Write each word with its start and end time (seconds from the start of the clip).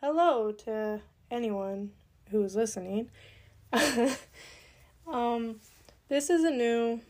hello 0.00 0.50
to 0.50 0.98
anyone 1.30 1.90
who 2.30 2.42
is 2.42 2.56
listening. 2.56 3.10
um, 5.06 5.60
this 6.08 6.30
is 6.30 6.42
a 6.42 6.50
new 6.50 7.02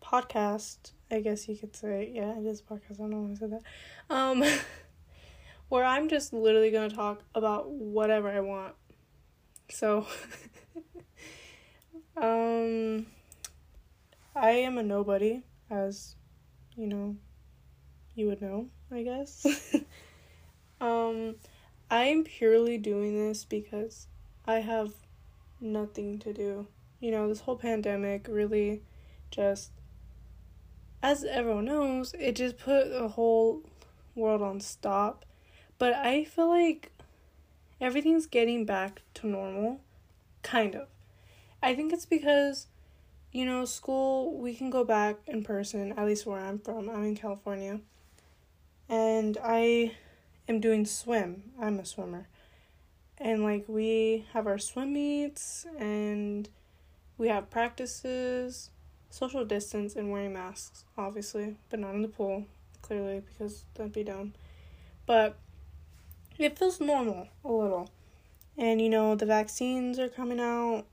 podcast, 0.00 0.92
I 1.10 1.18
guess 1.20 1.48
you 1.48 1.56
could 1.56 1.74
say. 1.74 2.08
Yeah, 2.14 2.38
it 2.38 2.46
is 2.46 2.62
podcast. 2.62 2.92
I 2.92 2.98
don't 2.98 3.10
know 3.10 3.18
why 3.22 3.32
I 3.32 3.34
said 3.34 3.50
that. 3.50 4.14
Um, 4.14 4.44
where 5.68 5.84
I'm 5.84 6.08
just 6.08 6.32
literally 6.32 6.70
gonna 6.70 6.88
talk 6.88 7.20
about 7.34 7.68
whatever 7.68 8.28
I 8.28 8.38
want. 8.38 8.74
So, 9.68 10.06
um, 12.16 13.06
I 14.36 14.50
am 14.50 14.78
a 14.78 14.84
nobody, 14.84 15.42
as 15.68 16.14
you 16.76 16.86
know, 16.86 17.16
you 18.14 18.28
would 18.28 18.40
know, 18.40 18.68
I 18.92 19.02
guess. 19.02 19.74
um, 20.80 21.34
I'm 21.90 22.22
purely 22.22 22.78
doing 22.78 23.16
this 23.16 23.44
because 23.44 24.06
I 24.46 24.60
have 24.60 24.92
nothing 25.60 26.20
to 26.20 26.32
do. 26.32 26.68
You 27.00 27.10
know, 27.10 27.28
this 27.28 27.40
whole 27.40 27.56
pandemic 27.56 28.26
really 28.28 28.82
just, 29.32 29.72
as 31.02 31.24
everyone 31.24 31.64
knows, 31.64 32.14
it 32.18 32.36
just 32.36 32.58
put 32.58 32.90
the 32.90 33.08
whole 33.08 33.62
world 34.14 34.40
on 34.40 34.60
stop. 34.60 35.24
But 35.78 35.94
I 35.94 36.24
feel 36.24 36.48
like 36.48 36.92
everything's 37.80 38.26
getting 38.26 38.64
back 38.64 39.02
to 39.14 39.26
normal. 39.26 39.80
Kind 40.42 40.76
of. 40.76 40.86
I 41.60 41.74
think 41.74 41.92
it's 41.92 42.06
because, 42.06 42.68
you 43.32 43.44
know, 43.44 43.64
school, 43.64 44.38
we 44.38 44.54
can 44.54 44.70
go 44.70 44.84
back 44.84 45.16
in 45.26 45.42
person, 45.42 45.92
at 45.92 46.06
least 46.06 46.24
where 46.24 46.38
I'm 46.38 46.60
from. 46.60 46.88
I'm 46.88 47.04
in 47.04 47.16
California. 47.16 47.80
And 48.88 49.36
I 49.42 49.92
am 50.50 50.60
doing 50.60 50.84
swim. 50.84 51.44
I'm 51.58 51.78
a 51.78 51.84
swimmer. 51.84 52.26
And 53.18 53.42
like 53.42 53.64
we 53.68 54.26
have 54.32 54.46
our 54.46 54.58
swim 54.58 54.92
meets 54.92 55.66
and 55.78 56.48
we 57.16 57.28
have 57.28 57.50
practices, 57.50 58.70
social 59.10 59.44
distance 59.44 59.94
and 59.94 60.10
wearing 60.10 60.32
masks, 60.32 60.84
obviously, 60.98 61.56
but 61.70 61.80
not 61.80 61.94
in 61.94 62.02
the 62.02 62.08
pool, 62.08 62.46
clearly, 62.82 63.20
because 63.20 63.64
that'd 63.74 63.92
be 63.92 64.04
dumb. 64.04 64.34
But 65.06 65.38
it 66.38 66.58
feels 66.58 66.80
normal 66.80 67.28
a 67.44 67.52
little. 67.52 67.90
And 68.56 68.80
you 68.80 68.88
know, 68.88 69.14
the 69.14 69.26
vaccines 69.26 69.98
are 69.98 70.08
coming 70.08 70.40
out. 70.40 70.84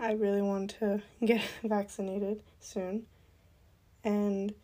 I 0.00 0.12
really 0.12 0.42
want 0.42 0.70
to 0.80 1.02
get 1.24 1.42
vaccinated 1.62 2.42
soon. 2.60 3.06
And 4.04 4.54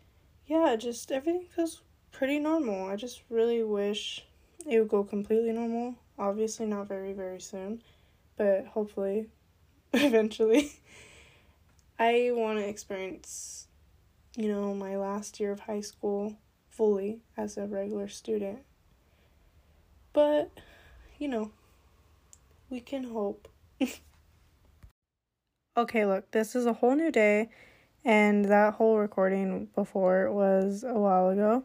yeah, 0.47 0.75
just 0.77 1.11
everything 1.11 1.45
feels 1.53 1.81
pretty 2.13 2.39
normal. 2.39 2.89
I 2.89 2.95
just 2.95 3.23
really 3.29 3.63
wish 3.63 4.25
it 4.65 4.79
would 4.79 4.87
go 4.87 5.03
completely 5.03 5.51
normal. 5.51 5.95
Obviously, 6.17 6.65
not 6.65 6.87
very, 6.87 7.11
very 7.11 7.41
soon, 7.41 7.81
but 8.37 8.65
hopefully, 8.67 9.27
eventually. 9.93 10.71
I 11.99 12.29
want 12.31 12.59
to 12.59 12.67
experience, 12.67 13.67
you 14.37 14.47
know, 14.47 14.73
my 14.73 14.95
last 14.95 15.39
year 15.39 15.51
of 15.51 15.61
high 15.61 15.81
school 15.81 16.37
fully 16.69 17.19
as 17.35 17.57
a 17.57 17.65
regular 17.65 18.07
student. 18.07 18.59
But, 20.13 20.51
you 21.17 21.27
know, 21.27 21.51
we 22.69 22.79
can 22.79 23.05
hope. 23.05 23.47
okay, 25.77 26.05
look, 26.05 26.29
this 26.31 26.55
is 26.55 26.65
a 26.67 26.73
whole 26.73 26.95
new 26.95 27.11
day, 27.11 27.49
and 28.05 28.45
that 28.45 28.75
whole 28.75 28.97
recording 28.97 29.69
before 29.75 30.31
was 30.31 30.83
a 30.83 30.93
while 30.93 31.29
ago. 31.29 31.63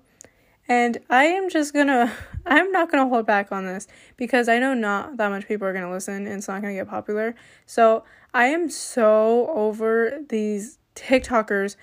And 0.69 0.99
I 1.09 1.25
am 1.25 1.49
just 1.49 1.73
gonna, 1.73 2.13
I'm 2.47 2.71
not 2.71 2.91
gonna 2.91 3.09
hold 3.09 3.27
back 3.27 3.51
on 3.51 3.65
this 3.65 3.89
because 4.17 4.49
I 4.49 4.59
know 4.59 4.75
not 4.75 5.17
that 5.17 5.31
much 5.31 5.49
people 5.49 5.67
are 5.67 5.73
gonna 5.73 5.91
listen 5.91 6.27
and 6.27 6.37
it's 6.37 6.49
not 6.49 6.61
gonna 6.61 6.75
get 6.75 6.89
popular. 6.89 7.35
So 7.67 8.05
I 8.35 8.47
am 8.47 8.69
so 8.69 9.49
over 9.55 10.21
these 10.29 10.79
TikTokers 10.95 11.77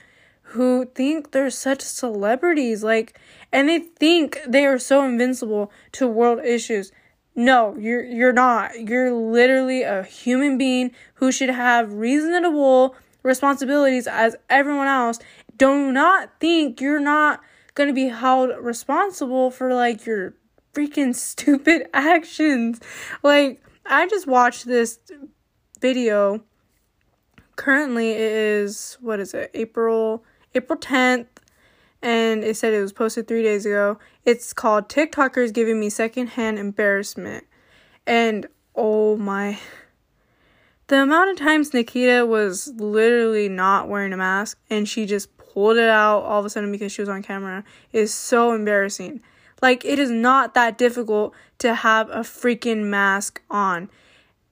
who 0.50 0.86
think 0.94 1.32
they're 1.32 1.50
such 1.50 1.82
celebrities, 1.82 2.84
like, 2.84 3.20
and 3.52 3.68
they 3.68 3.80
think 3.80 4.40
they 4.48 4.66
are 4.66 4.78
so 4.78 5.04
invincible 5.04 5.72
to 5.94 6.08
world 6.08 6.40
issues. 6.46 6.92
No, 7.34 7.76
you're 7.78 8.04
you're 8.04 8.32
not. 8.32 8.80
You're 8.88 9.12
literally 9.12 9.82
a 9.82 10.04
human 10.04 10.58
being 10.58 10.92
who 11.16 11.32
should 11.32 11.50
have 11.50 11.92
reasonable 11.94 12.96
responsibilities 13.24 14.08
as 14.08 14.36
everyone 14.50 14.88
else. 14.88 15.20
Do 15.58 15.92
not 15.92 16.30
think 16.40 16.80
you're 16.80 17.00
not 17.00 17.42
going 17.76 17.90
to 17.90 17.94
be 17.94 18.08
held 18.08 18.52
responsible 18.60 19.52
for 19.52 19.74
like 19.74 20.06
your 20.06 20.34
freaking 20.74 21.14
stupid 21.16 21.88
actions. 21.94 22.82
Like, 23.22 23.62
I 23.86 24.08
just 24.08 24.26
watched 24.26 24.66
this 24.66 25.00
video. 25.80 26.44
Currently, 27.56 28.12
it 28.12 28.20
is 28.20 28.98
what 29.00 29.20
is 29.20 29.34
it? 29.34 29.52
April 29.54 30.24
April 30.56 30.80
10th 30.80 31.28
and 32.02 32.44
it 32.44 32.56
said 32.56 32.74
it 32.74 32.82
was 32.82 32.94
posted 32.94 33.28
3 33.28 33.44
days 33.44 33.66
ago. 33.66 33.98
It's 34.26 34.54
called 34.54 34.90
TikTokers 34.90 35.54
giving 35.54 35.80
me 35.80 35.90
secondhand 35.90 36.60
embarrassment. 36.60 37.46
And 38.06 38.48
oh 38.76 39.18
my 39.18 39.60
the 40.88 41.02
amount 41.02 41.32
of 41.32 41.38
times 41.38 41.74
Nikita 41.74 42.26
was 42.26 42.68
literally 42.76 43.50
not 43.50 43.88
wearing 43.88 44.14
a 44.14 44.18
mask 44.18 44.60
and 44.70 44.88
she 44.88 45.06
just 45.08 45.35
pulled 45.56 45.78
it 45.78 45.90
out 45.90 46.20
all 46.24 46.40
of 46.40 46.46
a 46.46 46.50
sudden 46.50 46.70
because 46.70 46.92
she 46.92 47.02
was 47.02 47.08
on 47.08 47.24
camera 47.24 47.64
is 47.94 48.14
so 48.14 48.52
embarrassing. 48.52 49.22
Like, 49.62 49.86
it 49.86 49.98
is 49.98 50.12
not 50.12 50.54
that 50.54 50.78
difficult 50.78 51.34
to 51.60 51.74
have 51.76 52.10
a 52.10 52.20
freaking 52.20 52.84
mask 52.84 53.42
on. 53.50 53.90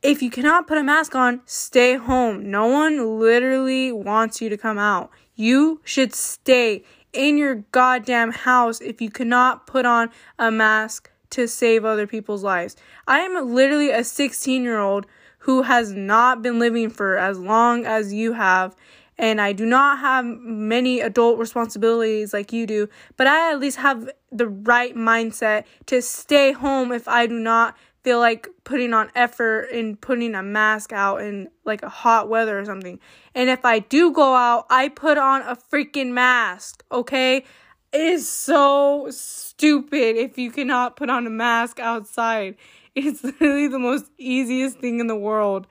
If 0.02 0.22
you 0.22 0.32
cannot 0.32 0.66
put 0.66 0.78
a 0.78 0.84
mask 0.84 1.14
on, 1.14 1.42
stay 1.46 1.98
home. 1.98 2.50
No 2.50 2.68
one 2.68 3.20
literally 3.20 3.92
wants 3.92 4.42
you 4.42 4.48
to 4.48 4.58
come 4.58 4.78
out. 4.78 5.12
You 5.36 5.82
should 5.84 6.14
stay 6.14 6.86
in 7.12 7.38
your 7.38 7.56
goddamn 7.72 8.32
house 8.32 8.80
if 8.80 9.02
you 9.02 9.10
cannot 9.10 9.68
put 9.68 9.86
on 9.86 10.10
a 10.40 10.52
mask 10.52 11.12
to 11.32 11.50
save 11.50 11.84
other 11.84 12.08
people's 12.08 12.44
lives. 12.44 12.78
I 13.08 13.20
am 13.20 13.54
literally 13.54 13.92
a 13.92 14.06
16 14.06 14.64
year 14.64 14.80
old 14.80 15.06
who 15.40 15.64
has 15.64 15.92
not 15.92 16.42
been 16.42 16.60
living 16.60 16.90
for 16.90 17.18
as 17.18 17.40
long 17.40 17.86
as 17.86 18.14
you 18.14 18.34
have 18.34 18.74
and 19.18 19.40
I 19.40 19.54
do 19.54 19.66
not 19.66 20.00
have 20.00 20.26
many 20.26 21.00
adult 21.02 21.38
responsibilities 21.40 22.34
like 22.34 22.52
you 22.52 22.66
do, 22.66 22.90
but 23.18 23.28
I 23.28 23.52
at 23.52 23.60
least 23.60 23.78
have 23.78 24.10
the 24.32 24.48
right 24.48 24.96
mindset 24.96 25.66
to 25.88 26.02
stay 26.02 26.52
home 26.52 26.92
if 26.92 27.08
I 27.08 27.28
do 27.28 27.40
not 27.40 27.76
feel 28.04 28.20
like 28.20 28.48
putting 28.66 28.94
on 28.94 29.10
effort 29.16 29.70
in 29.72 29.96
putting 29.96 30.36
a 30.36 30.44
mask 30.44 30.92
out 30.92 31.22
in 31.22 31.48
like 31.64 31.84
a 31.84 31.90
hot 31.90 32.28
weather 32.28 32.60
or 32.60 32.66
something. 32.66 33.00
And 33.34 33.50
if 33.50 33.64
I 33.64 33.80
do 33.80 34.12
go 34.12 34.36
out, 34.36 34.66
I 34.70 34.90
put 34.90 35.18
on 35.18 35.42
a 35.44 35.56
freaking 35.56 36.12
mask, 36.12 36.84
okay? 36.92 37.46
It 37.94 38.02
is 38.02 38.28
so 38.28 39.08
stupid 39.12 40.18
if 40.18 40.38
you 40.38 40.52
cannot 40.52 40.96
put 40.96 41.10
on 41.10 41.26
a 41.26 41.30
mask 41.30 41.80
outside. 41.80 42.56
It's 42.96 43.24
literally 43.24 43.68
the 43.68 43.80
most 43.80 44.06
easiest 44.18 44.80
thing 44.80 45.00
in 45.00 45.08
the 45.08 45.16
world. 45.16 45.68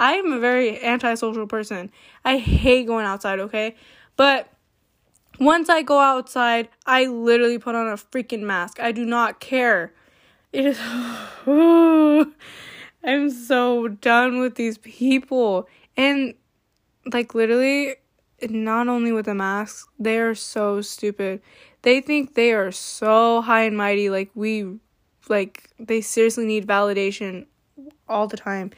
I 0.00 0.14
am 0.14 0.32
a 0.32 0.40
very 0.40 0.82
antisocial 0.82 1.46
person. 1.46 1.92
I 2.24 2.38
hate 2.38 2.86
going 2.86 3.04
outside, 3.04 3.38
okay? 3.38 3.76
But 4.16 4.50
once 5.38 5.68
I 5.68 5.82
go 5.82 5.98
outside, 5.98 6.70
I 6.86 7.04
literally 7.04 7.58
put 7.58 7.74
on 7.74 7.86
a 7.86 7.96
freaking 7.96 8.40
mask. 8.40 8.80
I 8.80 8.92
do 8.92 9.04
not 9.04 9.40
care. 9.40 9.92
It 10.54 10.64
is. 10.64 10.80
I'm 13.04 13.30
so 13.30 13.88
done 13.88 14.40
with 14.40 14.54
these 14.54 14.78
people. 14.78 15.68
And, 15.98 16.32
like, 17.12 17.34
literally, 17.34 17.96
not 18.48 18.88
only 18.88 19.12
with 19.12 19.26
the 19.26 19.34
masks, 19.34 19.86
they 19.98 20.18
are 20.18 20.34
so 20.34 20.80
stupid. 20.80 21.42
They 21.82 22.00
think 22.00 22.34
they 22.34 22.52
are 22.52 22.72
so 22.72 23.42
high 23.42 23.64
and 23.64 23.76
mighty. 23.76 24.08
Like, 24.08 24.30
we, 24.34 24.78
like, 25.28 25.68
they 25.78 26.00
seriously 26.00 26.46
need 26.46 26.66
validation 26.66 27.44
all 28.08 28.26
the 28.26 28.36
time 28.38 28.70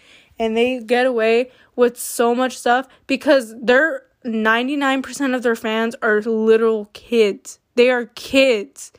and 0.42 0.56
they 0.56 0.80
get 0.80 1.06
away 1.06 1.52
with 1.76 1.96
so 1.96 2.34
much 2.34 2.58
stuff 2.58 2.88
because 3.06 3.54
they're 3.62 4.02
99% 4.24 5.36
of 5.36 5.44
their 5.44 5.54
fans 5.54 5.94
are 6.02 6.20
literal 6.20 6.86
kids. 6.94 7.60
They 7.76 7.90
are 7.90 8.06
kids. 8.06 8.90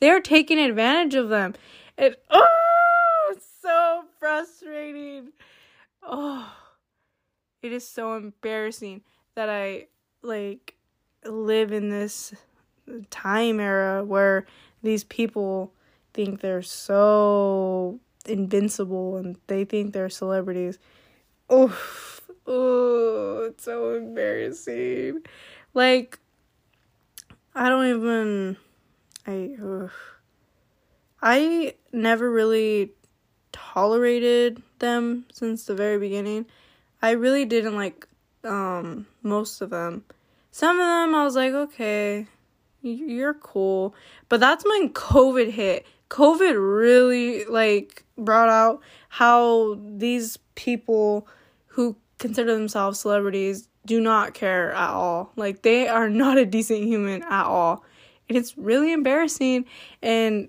They 0.00 0.10
are 0.10 0.20
taking 0.20 0.58
advantage 0.58 1.14
of 1.14 1.30
them. 1.30 1.54
It 1.96 2.22
oh, 2.28 3.32
it's 3.32 3.46
so 3.62 4.04
frustrating. 4.18 5.32
Oh, 6.02 6.52
it 7.62 7.72
is 7.72 7.88
so 7.88 8.14
embarrassing 8.14 9.00
that 9.36 9.48
I 9.48 9.86
like 10.22 10.74
live 11.24 11.72
in 11.72 11.88
this 11.88 12.34
time 13.08 13.58
era 13.58 14.04
where 14.04 14.44
these 14.82 15.04
people 15.04 15.72
think 16.12 16.40
they're 16.40 16.60
so 16.60 18.00
invincible 18.26 19.16
and 19.16 19.36
they 19.46 19.64
think 19.64 19.92
they're 19.92 20.08
celebrities. 20.08 20.78
Oh, 21.48 21.76
oh, 22.46 23.44
it's 23.48 23.64
so 23.64 23.94
embarrassing. 23.94 25.22
Like, 25.74 26.18
I 27.54 27.68
don't 27.68 27.86
even. 27.86 28.56
I. 29.26 29.56
Ugh. 29.62 29.90
I 31.22 31.74
never 31.92 32.30
really 32.30 32.92
tolerated 33.52 34.62
them 34.78 35.26
since 35.32 35.66
the 35.66 35.74
very 35.74 35.98
beginning. 35.98 36.46
I 37.02 37.10
really 37.10 37.44
didn't 37.44 37.76
like 37.76 38.06
um 38.44 39.06
most 39.22 39.60
of 39.60 39.70
them. 39.70 40.04
Some 40.50 40.80
of 40.80 40.86
them 40.86 41.14
I 41.14 41.24
was 41.24 41.36
like, 41.36 41.52
okay, 41.52 42.26
you're 42.82 43.34
cool. 43.34 43.94
But 44.28 44.40
that's 44.40 44.64
when 44.64 44.90
COVID 44.90 45.50
hit. 45.50 45.86
COVID 46.10 46.56
really 46.58 47.44
like 47.46 48.04
brought 48.18 48.48
out 48.48 48.82
how 49.08 49.78
these 49.96 50.36
people 50.56 51.26
who 51.68 51.96
consider 52.18 52.52
themselves 52.52 53.00
celebrities 53.00 53.68
do 53.86 54.00
not 54.00 54.34
care 54.34 54.72
at 54.72 54.90
all. 54.90 55.32
Like 55.36 55.62
they 55.62 55.88
are 55.88 56.10
not 56.24 56.36
a 56.36 56.44
decent 56.44 56.84
human 56.84 57.22
at 57.22 57.44
all. 57.46 57.84
And 58.28 58.36
it's 58.36 58.58
really 58.58 58.92
embarrassing 58.92 59.64
and 60.02 60.48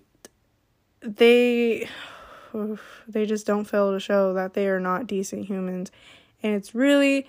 they 1.02 1.88
they 3.08 3.25
just 3.25 3.46
don't 3.48 3.66
fail 3.66 3.92
to 3.94 4.00
show 4.00 4.34
that 4.34 4.54
they 4.54 4.68
are 4.68 4.80
not 4.80 5.08
decent 5.08 5.46
humans. 5.46 5.92
And 6.44 6.56
it's 6.56 6.74
really 6.74 7.28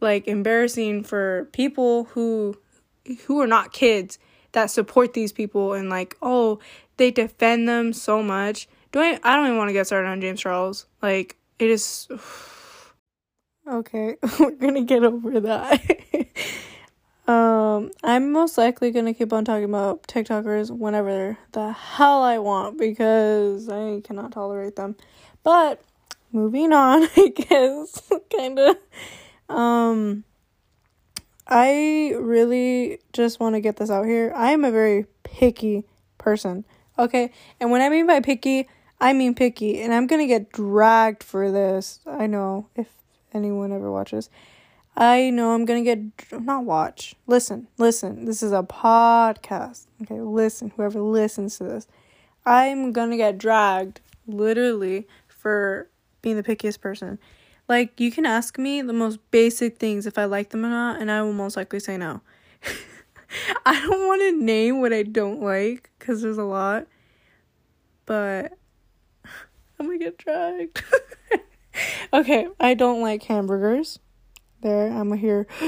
like 0.00 0.28
embarrassing 0.28 1.02
for 1.02 1.48
people 1.52 2.04
who 2.04 2.56
who 3.26 3.40
are 3.40 3.46
not 3.46 3.72
kids 3.72 4.18
that 4.52 4.70
support 4.70 5.12
these 5.14 5.32
people 5.32 5.72
and 5.72 5.88
like 5.88 6.16
oh 6.22 6.58
they 6.96 7.10
defend 7.10 7.68
them 7.68 7.92
so 7.92 8.22
much. 8.22 8.68
Do 8.92 9.00
I 9.00 9.18
I 9.22 9.36
don't 9.36 9.46
even 9.46 9.58
want 9.58 9.68
to 9.68 9.74
get 9.74 9.86
started 9.86 10.08
on 10.08 10.20
James 10.20 10.40
Charles. 10.40 10.86
Like 11.02 11.36
it 11.58 11.70
is 11.70 12.08
Okay, 13.70 14.16
we're 14.40 14.50
gonna 14.52 14.82
get 14.82 15.04
over 15.04 15.38
that. 15.40 15.80
um, 17.28 17.90
I'm 18.02 18.32
most 18.32 18.58
likely 18.58 18.90
gonna 18.90 19.14
keep 19.14 19.32
on 19.32 19.44
talking 19.44 19.64
about 19.64 20.02
TikTokers 20.08 20.76
whenever 20.76 21.38
the 21.52 21.70
hell 21.72 22.22
I 22.22 22.38
want 22.38 22.78
because 22.78 23.68
I 23.68 24.00
cannot 24.02 24.32
tolerate 24.32 24.74
them. 24.74 24.96
But 25.44 25.80
moving 26.32 26.72
on, 26.72 27.08
I 27.16 27.28
guess, 27.28 28.10
kind 28.36 28.58
of. 28.58 28.76
Um, 29.48 30.24
I 31.50 32.14
really 32.16 33.00
just 33.12 33.40
want 33.40 33.56
to 33.56 33.60
get 33.60 33.76
this 33.76 33.90
out 33.90 34.06
here. 34.06 34.32
I 34.36 34.52
am 34.52 34.64
a 34.64 34.70
very 34.70 35.06
picky 35.24 35.84
person. 36.16 36.64
Okay, 36.96 37.32
and 37.58 37.70
when 37.72 37.80
I 37.80 37.88
mean 37.88 38.06
by 38.06 38.20
picky, 38.20 38.68
I 39.00 39.12
mean 39.14 39.34
picky, 39.34 39.80
and 39.80 39.92
I'm 39.92 40.06
gonna 40.06 40.28
get 40.28 40.52
dragged 40.52 41.24
for 41.24 41.50
this. 41.50 42.00
I 42.06 42.26
know 42.26 42.68
if 42.76 42.88
anyone 43.32 43.72
ever 43.72 43.90
watches. 43.90 44.30
I 44.96 45.30
know 45.30 45.52
I'm 45.52 45.64
gonna 45.64 45.82
get 45.82 45.98
not 46.32 46.64
watch. 46.64 47.16
Listen, 47.26 47.66
listen. 47.78 48.26
This 48.26 48.42
is 48.42 48.52
a 48.52 48.62
podcast. 48.62 49.86
Okay, 50.02 50.20
listen. 50.20 50.72
Whoever 50.76 51.00
listens 51.00 51.58
to 51.58 51.64
this, 51.64 51.88
I'm 52.46 52.92
gonna 52.92 53.16
get 53.16 53.38
dragged 53.38 54.00
literally 54.26 55.08
for 55.26 55.88
being 56.22 56.36
the 56.36 56.42
pickiest 56.44 56.80
person. 56.80 57.18
Like 57.70 58.00
you 58.00 58.10
can 58.10 58.26
ask 58.26 58.58
me 58.58 58.82
the 58.82 58.92
most 58.92 59.20
basic 59.30 59.78
things 59.78 60.04
if 60.04 60.18
I 60.18 60.24
like 60.24 60.50
them 60.50 60.66
or 60.66 60.70
not, 60.70 61.00
and 61.00 61.08
I 61.08 61.22
will 61.22 61.32
most 61.32 61.56
likely 61.56 61.78
say 61.78 61.96
no. 61.96 62.20
I 63.64 63.80
don't 63.80 64.08
want 64.08 64.22
to 64.22 64.44
name 64.44 64.80
what 64.80 64.92
I 64.92 65.04
don't 65.04 65.40
like 65.40 65.88
because 65.96 66.20
there's 66.20 66.36
a 66.36 66.42
lot, 66.42 66.88
but 68.06 68.58
I'm 69.78 69.86
gonna 69.86 69.98
get 69.98 70.18
dragged. 70.18 70.82
okay, 72.12 72.48
I 72.58 72.74
don't 72.74 73.02
like 73.02 73.22
hamburgers. 73.22 74.00
There, 74.62 74.90
I'm 74.90 75.12
here. 75.12 75.46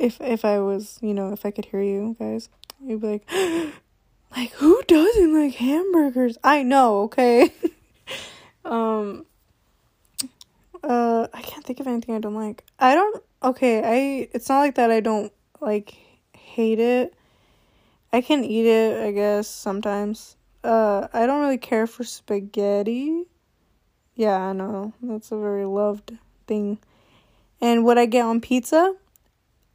if 0.00 0.20
if 0.20 0.44
I 0.44 0.58
was, 0.58 0.98
you 1.00 1.14
know, 1.14 1.32
if 1.32 1.46
I 1.46 1.52
could 1.52 1.66
hear 1.66 1.80
you 1.80 2.16
guys, 2.18 2.48
you'd 2.84 3.02
be 3.02 3.06
like, 3.06 3.30
like 4.36 4.50
who 4.54 4.82
doesn't 4.88 5.32
like 5.32 5.54
hamburgers? 5.54 6.38
I 6.42 6.64
know, 6.64 7.02
okay. 7.02 7.52
um. 8.64 9.26
Uh, 10.82 11.26
I 11.32 11.42
can't 11.42 11.64
think 11.64 11.80
of 11.80 11.86
anything 11.86 12.14
I 12.14 12.18
don't 12.18 12.34
like. 12.34 12.64
I 12.78 12.94
don't. 12.94 13.22
Okay, 13.42 13.82
I. 13.84 14.28
It's 14.32 14.48
not 14.48 14.60
like 14.60 14.76
that. 14.76 14.90
I 14.90 15.00
don't 15.00 15.32
like 15.60 15.94
hate 16.32 16.78
it. 16.78 17.14
I 18.12 18.20
can 18.20 18.44
eat 18.44 18.66
it, 18.66 18.98
I 18.98 19.12
guess, 19.12 19.46
sometimes. 19.48 20.36
Uh, 20.64 21.06
I 21.12 21.26
don't 21.26 21.40
really 21.40 21.58
care 21.58 21.86
for 21.86 22.04
spaghetti. 22.04 23.24
Yeah, 24.16 24.36
I 24.36 24.52
know. 24.52 24.92
That's 25.02 25.30
a 25.30 25.38
very 25.38 25.64
loved 25.64 26.18
thing. 26.46 26.78
And 27.60 27.84
what 27.84 27.98
I 27.98 28.06
get 28.06 28.24
on 28.24 28.40
pizza? 28.40 28.94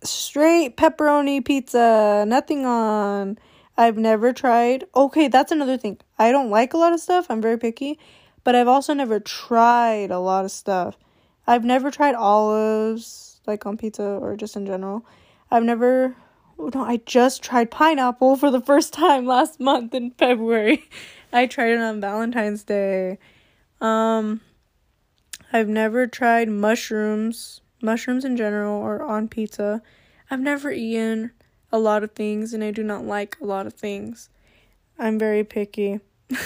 Straight 0.03 0.75
pepperoni 0.75 1.43
pizza. 1.43 2.25
Nothing 2.27 2.65
on. 2.65 3.39
I've 3.77 3.97
never 3.97 4.33
tried. 4.33 4.85
Okay, 4.95 5.27
that's 5.27 5.51
another 5.51 5.77
thing. 5.77 5.97
I 6.19 6.31
don't 6.31 6.49
like 6.49 6.73
a 6.73 6.77
lot 6.77 6.93
of 6.93 6.99
stuff. 6.99 7.27
I'm 7.29 7.41
very 7.41 7.57
picky. 7.57 7.97
But 8.45 8.55
I've 8.55 8.67
also 8.67 8.93
never 8.93 9.19
tried 9.19 10.11
a 10.11 10.19
lot 10.19 10.45
of 10.45 10.51
stuff. 10.51 10.97
I've 11.47 11.65
never 11.65 11.89
tried 11.91 12.13
olives, 12.13 13.41
like 13.47 13.65
on 13.65 13.75
pizza 13.75 14.03
or 14.03 14.37
just 14.37 14.55
in 14.55 14.65
general. 14.65 15.05
I've 15.51 15.63
never. 15.63 16.15
No, 16.57 16.85
I 16.85 16.97
just 17.05 17.43
tried 17.43 17.69
pineapple 17.69 18.37
for 18.37 18.49
the 18.49 18.61
first 18.61 18.93
time 18.93 19.25
last 19.35 19.59
month 19.59 19.93
in 19.93 20.11
February. 20.11 20.87
I 21.33 21.47
tried 21.47 21.71
it 21.71 21.81
on 21.81 21.99
Valentine's 21.99 22.63
Day. 22.63 23.17
Um, 23.81 24.41
I've 25.51 25.67
never 25.67 26.05
tried 26.05 26.47
mushrooms, 26.47 27.61
mushrooms 27.81 28.23
in 28.23 28.37
general, 28.37 28.79
or 28.79 29.01
on 29.01 29.27
pizza. 29.27 29.81
I've 30.29 30.39
never 30.39 30.71
eaten 30.71 31.31
a 31.71 31.79
lot 31.79 32.03
of 32.03 32.11
things, 32.11 32.53
and 32.53 32.63
I 32.63 32.69
do 32.69 32.83
not 32.83 33.05
like 33.05 33.37
a 33.41 33.45
lot 33.45 33.65
of 33.65 33.73
things. 33.73 34.29
I'm 34.99 35.17
very 35.17 35.43
picky. 35.43 35.99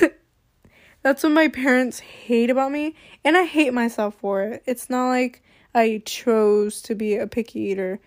That's 1.02 1.24
what 1.24 1.32
my 1.32 1.48
parents 1.48 2.00
hate 2.00 2.50
about 2.50 2.72
me, 2.72 2.96
and 3.24 3.38
I 3.38 3.46
hate 3.46 3.74
myself 3.74 4.16
for 4.16 4.44
it. 4.44 4.64
It's 4.66 4.90
not 4.90 5.08
like 5.08 5.44
I 5.74 6.02
chose 6.06 6.82
to 6.84 6.96
be 6.96 7.16
a 7.16 7.28
picky 7.28 7.60
eater. 7.60 8.00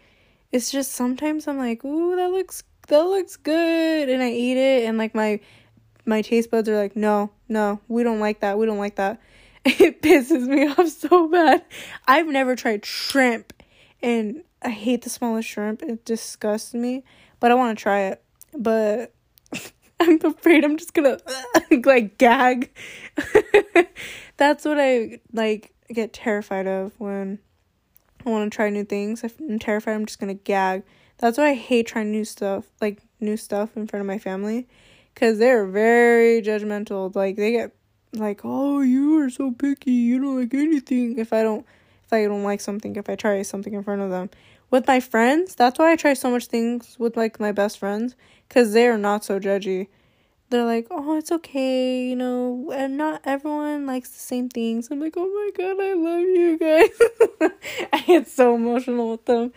It's 0.51 0.71
just 0.71 0.93
sometimes 0.93 1.49
I'm 1.49 1.59
like, 1.59 1.85
"Ooh, 1.85 2.17
that 2.17 2.31
looks 2.31 2.65
that 2.89 3.03
looks 3.03 3.37
good," 3.37 4.09
and 4.09 4.23
I 4.23 4.31
eat 4.31 4.59
it, 4.59 4.87
and 4.87 4.99
like 4.99 5.15
my 5.15 5.41
my 6.05 6.23
taste 6.23 6.51
buds 6.51 6.69
are 6.69 6.77
like, 6.77 6.97
no, 6.97 7.31
no, 7.49 7.81
we 7.89 8.03
don't 8.03 8.21
like 8.21 8.41
that. 8.41 8.59
We 8.59 8.67
don't 8.67 8.79
like 8.79 8.97
that. 8.97 9.21
It 9.65 10.03
pisses 10.03 10.49
me 10.49 10.67
off 10.67 10.89
so 10.89 11.29
bad. 11.29 11.65
I've 12.09 12.27
never 12.27 12.57
tried 12.57 12.85
shrimp 12.85 13.53
and 14.03 14.43
I 14.61 14.71
hate 14.71 15.03
the 15.03 15.11
smell 15.11 15.37
of 15.37 15.45
shrimp. 15.45 15.83
It 15.83 16.05
disgusts 16.05 16.75
me, 16.75 17.05
but 17.39 17.53
I 17.53 17.55
want 17.55 17.79
to 17.79 17.81
try 17.81 18.01
it. 18.01 18.25
But 18.53 19.15
I'm 20.09 20.19
afraid 20.25 20.65
I'm 20.65 20.77
just 20.77 20.95
gonna 20.95 21.19
like 21.85 22.19
gag. 22.19 22.71
That's 24.37 24.65
what 24.65 24.79
I 24.81 25.21
like 25.33 25.73
get 25.93 26.13
terrified 26.13 26.67
of 26.67 26.93
when 26.99 27.39
I 28.27 28.31
want 28.31 28.51
to 28.51 28.57
try 28.57 28.69
new 28.71 28.85
things. 28.85 29.23
I'm 29.23 29.59
terrified 29.59 29.95
I'm 29.95 30.07
just 30.07 30.19
gonna 30.19 30.35
gag. 30.35 30.83
That's 31.19 31.39
why 31.39 31.51
I 31.51 31.55
hate 31.55 31.87
trying 31.87 32.11
new 32.11 32.25
stuff, 32.25 32.65
like 32.81 32.99
new 33.21 33.37
stuff 33.37 33.77
in 33.77 33.87
front 33.87 34.01
of 34.01 34.07
my 34.09 34.19
family 34.19 34.67
because 35.15 35.39
they're 35.39 35.67
very 35.67 36.43
judgmental. 36.43 37.15
Like 37.15 37.37
they 37.37 37.53
get 37.53 37.73
like, 38.13 38.41
oh, 38.45 38.81
you 38.81 39.19
are 39.21 39.31
so 39.31 39.53
picky. 39.53 39.93
You 39.93 40.21
don't 40.21 40.41
like 40.41 40.53
anything. 40.53 41.19
If 41.19 41.33
I 41.33 41.43
don't, 41.43 41.65
if 42.05 42.13
I 42.13 42.25
don't 42.25 42.43
like 42.43 42.61
something, 42.61 42.97
if 42.97 43.09
I 43.09 43.15
try 43.15 43.43
something 43.43 43.73
in 43.73 43.85
front 43.85 44.03
of 44.03 44.11
them. 44.11 44.31
With 44.71 44.87
my 44.87 45.01
friends, 45.01 45.55
that's 45.55 45.79
why 45.79 45.93
I 45.93 45.97
try 45.97 46.15
so 46.15 46.31
much 46.31 46.47
things 46.47 46.97
with 46.99 47.17
like 47.17 47.39
my 47.39 47.53
best 47.53 47.79
friends, 47.79 48.17
cause 48.49 48.73
they 48.73 48.89
are 48.89 48.97
not 48.99 49.23
so 49.23 49.39
judgy. 49.39 49.89
They're 50.53 50.67
like, 50.67 50.87
oh, 50.91 51.17
it's 51.17 51.33
okay, 51.33 52.05
you 52.05 52.15
know, 52.15 52.71
and 52.75 52.99
not 52.99 53.23
everyone 53.25 53.87
likes 53.87 54.11
the 54.11 54.19
same 54.19 54.51
things. 54.51 54.91
I'm 54.91 55.01
like, 55.01 55.15
oh 55.17 55.25
my 55.25 55.51
god, 55.57 55.81
I 55.81 55.95
love 55.95 56.21
you 56.21 56.59
guys. 56.59 57.51
I 57.95 58.01
get 58.03 58.29
so 58.29 58.57
emotional 58.57 59.13
with 59.13 59.25
them. 59.25 59.55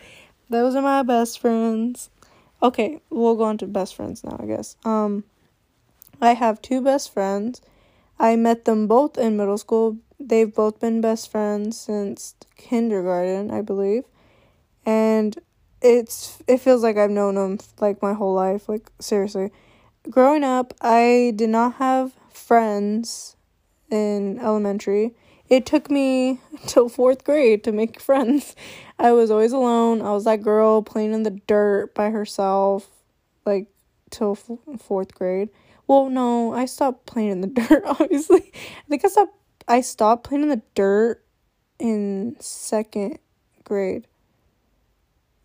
Those 0.50 0.74
are 0.74 0.82
my 0.82 1.04
best 1.04 1.40
friends. 1.40 2.10
Okay, 2.64 3.02
we'll 3.10 3.36
go 3.36 3.44
on 3.44 3.58
to 3.58 3.68
best 3.68 3.94
friends 3.94 4.24
now, 4.24 4.40
I 4.42 4.46
guess. 4.46 4.78
Um, 4.86 5.26
I 6.22 6.34
have 6.34 6.62
two 6.62 6.80
best 6.80 7.14
friends. 7.14 7.62
I 8.18 8.38
met 8.38 8.64
them 8.64 8.88
both 8.88 9.18
in 9.18 9.36
middle 9.36 9.58
school. 9.58 9.98
They've 10.18 10.56
both 10.56 10.80
been 10.80 11.02
best 11.02 11.30
friends 11.30 11.78
since 11.78 12.36
kindergarten, 12.56 13.52
I 13.52 13.62
believe. 13.62 14.06
And 14.86 15.38
it's 15.82 16.42
it 16.48 16.62
feels 16.62 16.84
like 16.84 16.96
I've 16.96 17.10
known 17.10 17.36
them 17.36 17.60
like 17.82 18.02
my 18.02 18.14
whole 18.14 18.34
life, 18.34 18.70
like 18.70 18.90
seriously. 19.02 19.52
Growing 20.10 20.44
up, 20.44 20.74
I 20.82 21.34
did 21.36 21.50
not 21.50 21.76
have 21.76 22.14
friends 22.32 23.36
in 23.90 24.40
elementary. 24.40 25.16
It 25.50 25.66
took 25.66 25.90
me 25.90 26.40
till 26.68 26.90
4th 26.90 27.24
grade 27.24 27.64
to 27.64 27.72
make 27.72 28.00
friends. 28.00 28.56
I 29.00 29.12
was 29.12 29.32
always 29.32 29.52
alone. 29.52 30.02
I 30.02 30.12
was 30.12 30.26
that 30.26 30.42
girl 30.42 30.82
playing 30.82 31.14
in 31.14 31.24
the 31.24 31.40
dirt 31.48 31.94
by 31.94 32.10
herself 32.10 32.90
like 33.46 33.68
till 34.10 34.32
f- 34.32 34.80
4th 34.88 35.14
grade 35.14 35.50
well, 35.88 36.10
no, 36.10 36.54
I 36.54 36.66
stopped 36.66 37.06
playing 37.06 37.32
in 37.32 37.42
the 37.42 37.48
dirt, 37.68 37.84
obviously. 37.86 38.52
I 38.54 38.90
think 38.90 39.06
I 39.06 39.08
stopped 39.08 39.38
I 39.68 39.82
stopped 39.82 40.24
playing 40.24 40.44
in 40.44 40.50
the 40.50 40.62
dirt 40.76 41.24
in 41.80 42.36
second 42.40 43.20
grade. 43.64 44.08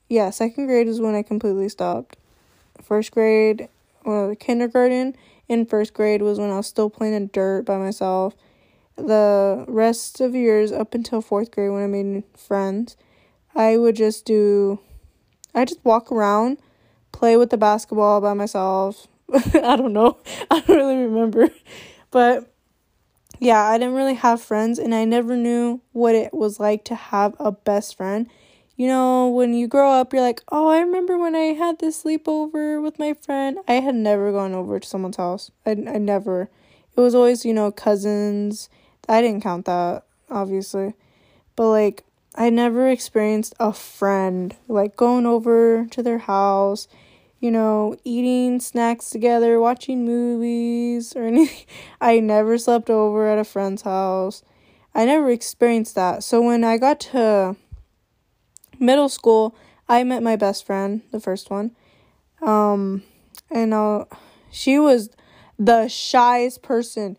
Yeah, 0.09 0.31
second 0.31 0.67
grade 0.67 0.89
is 0.89 1.01
when 1.01 1.15
I 1.15 1.23
completely 1.23 1.69
stopped. 1.69 2.17
First 2.83 3.13
grade, 3.13 3.69
well, 4.05 4.35
kindergarten 4.35 5.17
and 5.49 5.69
first 5.69 5.95
grade 5.95 6.23
was 6.23 6.39
when 6.39 6.51
I 6.51 6.57
was 6.57 6.67
still 6.67 6.91
playing 6.91 7.15
in 7.15 7.31
dirt 7.33 7.65
by 7.65 7.77
myself. 7.77 8.35
the 8.97 9.65
rest 9.67 10.21
of 10.21 10.35
years 10.35 10.73
up 10.73 10.95
until 10.95 11.23
fourth 11.23 11.51
grade 11.51 11.71
when 11.71 11.83
I 11.83 11.87
made 11.87 12.25
friends, 12.37 12.97
I 13.55 13.79
would 13.79 13.97
just 13.97 14.27
do, 14.27 14.79
I 15.55 15.65
just 15.65 15.83
walk 15.85 16.13
around, 16.13 16.59
play 17.11 17.37
with 17.37 17.51
the 17.51 17.57
basketball 17.57 18.21
by 18.21 18.35
myself. 18.35 19.07
I 19.55 19.77
don't 19.77 19.93
know. 19.93 20.19
I 20.51 20.61
don't 20.61 20.77
really 20.77 20.97
remember. 20.97 21.49
But 22.11 22.53
yeah, 23.39 23.63
I 23.63 23.79
didn't 23.79 23.95
really 23.95 24.15
have 24.15 24.43
friends 24.43 24.79
and 24.79 24.95
I 24.95 25.05
never 25.05 25.37
knew 25.37 25.81
what 25.93 26.15
it 26.15 26.35
was 26.35 26.61
like 26.61 26.85
to 26.85 26.95
have 26.95 27.35
a 27.39 27.51
best 27.51 27.97
friend. 27.97 28.29
You 28.81 28.87
know, 28.87 29.29
when 29.29 29.53
you 29.53 29.69
grow 29.69 29.91
up, 29.93 30.15
you're 30.15 30.23
like, 30.23 30.43
oh, 30.51 30.69
I 30.69 30.81
remember 30.81 31.19
when 31.19 31.37
I 31.37 31.53
had 31.53 31.81
this 31.81 32.03
sleepover 32.03 32.83
with 32.83 32.99
my 32.99 33.13
friend. 33.13 33.59
I 33.69 33.75
had 33.75 33.95
never 33.95 34.33
gone 34.33 34.55
over 34.55 34.81
to 34.81 34.89
someone's 34.89 35.19
house. 35.19 35.51
I, 35.67 35.73
I 35.73 35.99
never. 35.99 36.49
It 36.97 37.01
was 37.03 37.15
always, 37.15 37.45
you 37.45 37.53
know, 37.53 37.71
cousins. 37.71 38.71
I 39.07 39.21
didn't 39.21 39.43
count 39.43 39.67
that, 39.67 40.05
obviously. 40.31 40.95
But, 41.57 41.69
like, 41.69 42.05
I 42.35 42.49
never 42.49 42.89
experienced 42.89 43.53
a 43.61 43.75
friend, 43.75 44.57
like, 44.67 44.97
going 44.97 45.27
over 45.27 45.87
to 45.91 46.03
their 46.03 46.21
house 46.21 46.89
you 47.39 47.51
know, 47.51 47.97
eating 48.05 48.61
snacks 48.61 49.11
together, 49.11 49.61
watching 49.61 50.07
movies, 50.07 51.15
or 51.15 51.25
anything. 51.27 51.67
I 52.01 52.21
never 52.21 52.57
slept 52.57 52.89
over 52.89 53.29
at 53.29 53.39
a 53.39 53.45
friend's 53.45 53.83
house. 53.83 54.43
I 54.95 55.05
never 55.05 55.31
experienced 55.31 55.97
that. 55.97 56.25
So 56.25 56.41
when 56.41 56.65
I 56.65 56.79
got 56.79 57.01
to 57.01 57.57
middle 58.81 59.09
school, 59.09 59.55
I 59.89 60.03
met 60.05 60.23
my 60.23 60.37
best 60.37 60.67
friend, 60.67 61.03
the 61.13 61.21
first 61.21 61.51
one. 61.51 61.73
Um, 62.43 63.03
and 63.51 63.75
uh, 63.75 64.07
she 64.51 64.79
was 64.79 65.11
the 65.59 65.89
shyest 65.89 66.63
person 66.63 67.17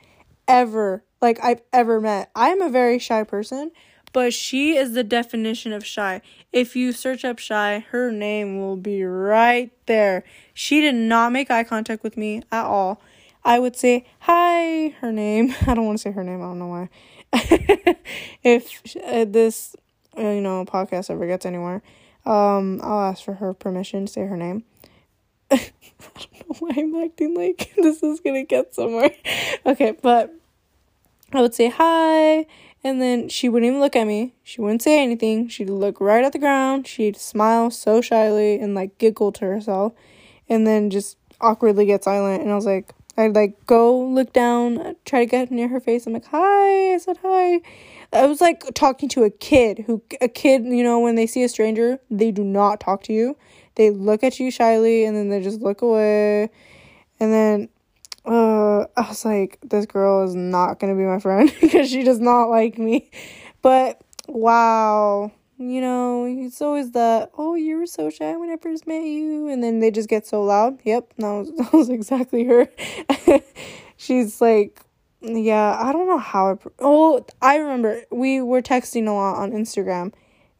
ever, 0.47 1.03
like 1.21 1.39
I've 1.43 1.61
ever 1.71 2.01
met. 2.01 2.31
I'm 2.35 2.61
a 2.61 2.69
very 2.69 2.97
shy 2.99 3.23
person, 3.23 3.71
but 4.13 4.33
she 4.33 4.75
is 4.75 4.93
the 4.93 5.03
definition 5.03 5.73
of 5.73 5.85
shy. 5.85 6.21
If 6.51 6.75
you 6.75 6.91
search 6.91 7.23
up 7.23 7.39
shy, 7.39 7.85
her 7.91 8.11
name 8.11 8.59
will 8.59 8.77
be 8.77 9.03
right 9.03 9.71
there. 9.85 10.23
She 10.53 10.81
did 10.81 10.95
not 10.95 11.31
make 11.31 11.51
eye 11.51 11.63
contact 11.63 12.03
with 12.03 12.17
me 12.17 12.41
at 12.51 12.65
all. 12.65 13.01
I 13.43 13.59
would 13.59 13.75
say, 13.75 14.05
Hi, 14.19 14.89
her 15.01 15.11
name. 15.11 15.55
I 15.67 15.73
don't 15.73 15.85
want 15.85 15.97
to 15.99 16.01
say 16.01 16.11
her 16.11 16.23
name, 16.23 16.41
I 16.41 16.45
don't 16.45 16.59
know 16.59 16.67
why. 16.67 16.89
if 18.43 18.81
uh, 19.05 19.25
this, 19.25 19.75
you 20.17 20.41
know, 20.41 20.65
podcast 20.65 21.09
ever 21.09 21.27
gets 21.27 21.45
anywhere, 21.45 21.81
um, 22.25 22.79
I'll 22.83 23.01
ask 23.01 23.23
for 23.23 23.33
her 23.35 23.53
permission 23.53 24.05
to 24.05 24.11
say 24.11 24.25
her 24.25 24.37
name. 24.37 24.63
I 25.51 25.57
don't 26.15 26.49
know 26.49 26.55
why 26.59 26.71
I'm 26.77 26.95
acting 26.95 27.35
like 27.35 27.73
this 27.77 28.01
is 28.03 28.19
gonna 28.19 28.43
get 28.43 28.73
somewhere. 28.73 29.11
Okay, 29.63 29.91
but 30.01 30.33
I 31.33 31.41
would 31.41 31.53
say 31.53 31.69
hi 31.69 32.47
and 32.83 33.01
then 33.01 33.29
she 33.29 33.47
wouldn't 33.47 33.67
even 33.67 33.79
look 33.79 33.95
at 33.95 34.07
me. 34.07 34.33
She 34.43 34.59
wouldn't 34.59 34.81
say 34.81 35.01
anything. 35.01 35.47
She'd 35.49 35.69
look 35.69 36.01
right 36.01 36.23
at 36.23 36.33
the 36.33 36.39
ground. 36.39 36.87
She'd 36.87 37.15
smile 37.15 37.69
so 37.69 38.01
shyly 38.01 38.59
and 38.59 38.73
like 38.73 38.97
giggle 38.97 39.31
to 39.33 39.45
herself. 39.45 39.93
And 40.49 40.65
then 40.65 40.89
just 40.89 41.17
awkwardly 41.39 41.85
get 41.85 42.03
silent. 42.03 42.41
And 42.41 42.51
I 42.51 42.55
was 42.55 42.65
like, 42.65 42.93
I'd 43.17 43.35
like 43.35 43.65
go 43.67 43.99
look 43.99 44.33
down, 44.33 44.95
try 45.05 45.19
to 45.19 45.25
get 45.25 45.51
near 45.51 45.67
her 45.67 45.79
face. 45.79 46.07
I'm 46.07 46.13
like, 46.13 46.25
hi. 46.25 46.93
I 46.93 46.97
said 46.97 47.19
hi. 47.21 47.61
I 48.13 48.25
was 48.25 48.41
like 48.41 48.63
talking 48.73 49.07
to 49.09 49.23
a 49.23 49.29
kid 49.29 49.85
who, 49.87 50.01
a 50.19 50.27
kid, 50.27 50.65
you 50.65 50.83
know, 50.83 50.99
when 50.99 51.15
they 51.15 51.27
see 51.27 51.43
a 51.43 51.49
stranger, 51.49 51.99
they 52.09 52.31
do 52.31 52.43
not 52.43 52.79
talk 52.79 53.03
to 53.03 53.13
you. 53.13 53.37
They 53.75 53.89
look 53.89 54.23
at 54.23 54.39
you 54.39 54.51
shyly 54.51 55.05
and 55.05 55.15
then 55.15 55.29
they 55.29 55.41
just 55.41 55.61
look 55.61 55.81
away. 55.81 56.49
And 57.19 57.31
then 57.31 57.69
uh, 58.25 58.81
I 58.97 59.07
was 59.07 59.25
like, 59.25 59.59
this 59.63 59.85
girl 59.85 60.23
is 60.23 60.35
not 60.35 60.79
gonna 60.79 60.95
be 60.95 61.03
my 61.03 61.19
friend 61.19 61.53
because 61.61 61.89
she 61.89 62.03
does 62.03 62.19
not 62.19 62.45
like 62.45 62.77
me. 62.77 63.09
But 63.61 64.01
wow, 64.27 65.31
you 65.57 65.81
know, 65.81 66.25
it's 66.25 66.61
always 66.61 66.91
the 66.91 67.29
oh, 67.37 67.55
you 67.55 67.77
were 67.77 67.85
so 67.85 68.09
shy 68.09 68.35
when 68.35 68.49
I 68.49 68.57
first 68.57 68.87
met 68.87 69.03
you, 69.03 69.47
and 69.47 69.63
then 69.63 69.79
they 69.79 69.91
just 69.91 70.09
get 70.09 70.25
so 70.25 70.43
loud. 70.43 70.79
Yep, 70.83 71.13
that 71.17 71.27
was 71.27 71.51
that 71.57 71.73
was 71.73 71.89
exactly 71.89 72.43
her. 72.45 72.67
She's 73.97 74.41
like, 74.41 74.81
yeah, 75.21 75.77
I 75.79 75.91
don't 75.91 76.07
know 76.07 76.17
how. 76.17 76.51
I 76.51 76.55
pro- 76.55 76.73
oh, 76.79 77.25
I 77.41 77.57
remember 77.57 78.01
we 78.11 78.41
were 78.41 78.61
texting 78.61 79.07
a 79.07 79.11
lot 79.11 79.37
on 79.37 79.51
Instagram. 79.51 80.13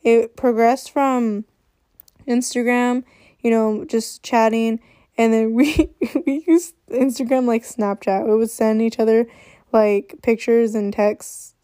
It 0.04 0.36
progressed 0.36 0.92
from 0.92 1.46
Instagram, 2.28 3.04
you 3.42 3.52
know, 3.52 3.86
just 3.86 4.24
chatting 4.24 4.80
and 5.18 5.34
then 5.34 5.54
we 5.54 5.90
we 6.26 6.44
used 6.48 6.76
Instagram 6.90 7.46
like 7.46 7.64
Snapchat. 7.64 8.28
We 8.28 8.36
would 8.36 8.50
send 8.50 8.82
each 8.82 9.00
other 9.00 9.28
like 9.72 10.16
pictures 10.22 10.76
and 10.76 10.92
texts, 10.92 11.56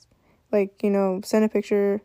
like 0.51 0.83
you 0.83 0.89
know, 0.89 1.21
send 1.23 1.45
a 1.45 1.49
picture, 1.49 2.01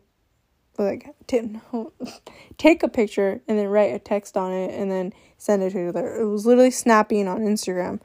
like 0.77 1.09
t- 1.27 1.59
take 2.57 2.83
a 2.83 2.87
picture 2.87 3.41
and 3.47 3.57
then 3.57 3.67
write 3.67 3.93
a 3.93 3.99
text 3.99 4.37
on 4.37 4.51
it 4.51 4.73
and 4.73 4.91
then 4.91 5.13
send 5.37 5.63
it 5.63 5.71
to 5.71 5.83
each 5.83 5.89
other. 5.89 6.21
It 6.21 6.25
was 6.25 6.45
literally 6.45 6.71
snapping 6.71 7.27
on 7.27 7.41
Instagram, 7.41 7.99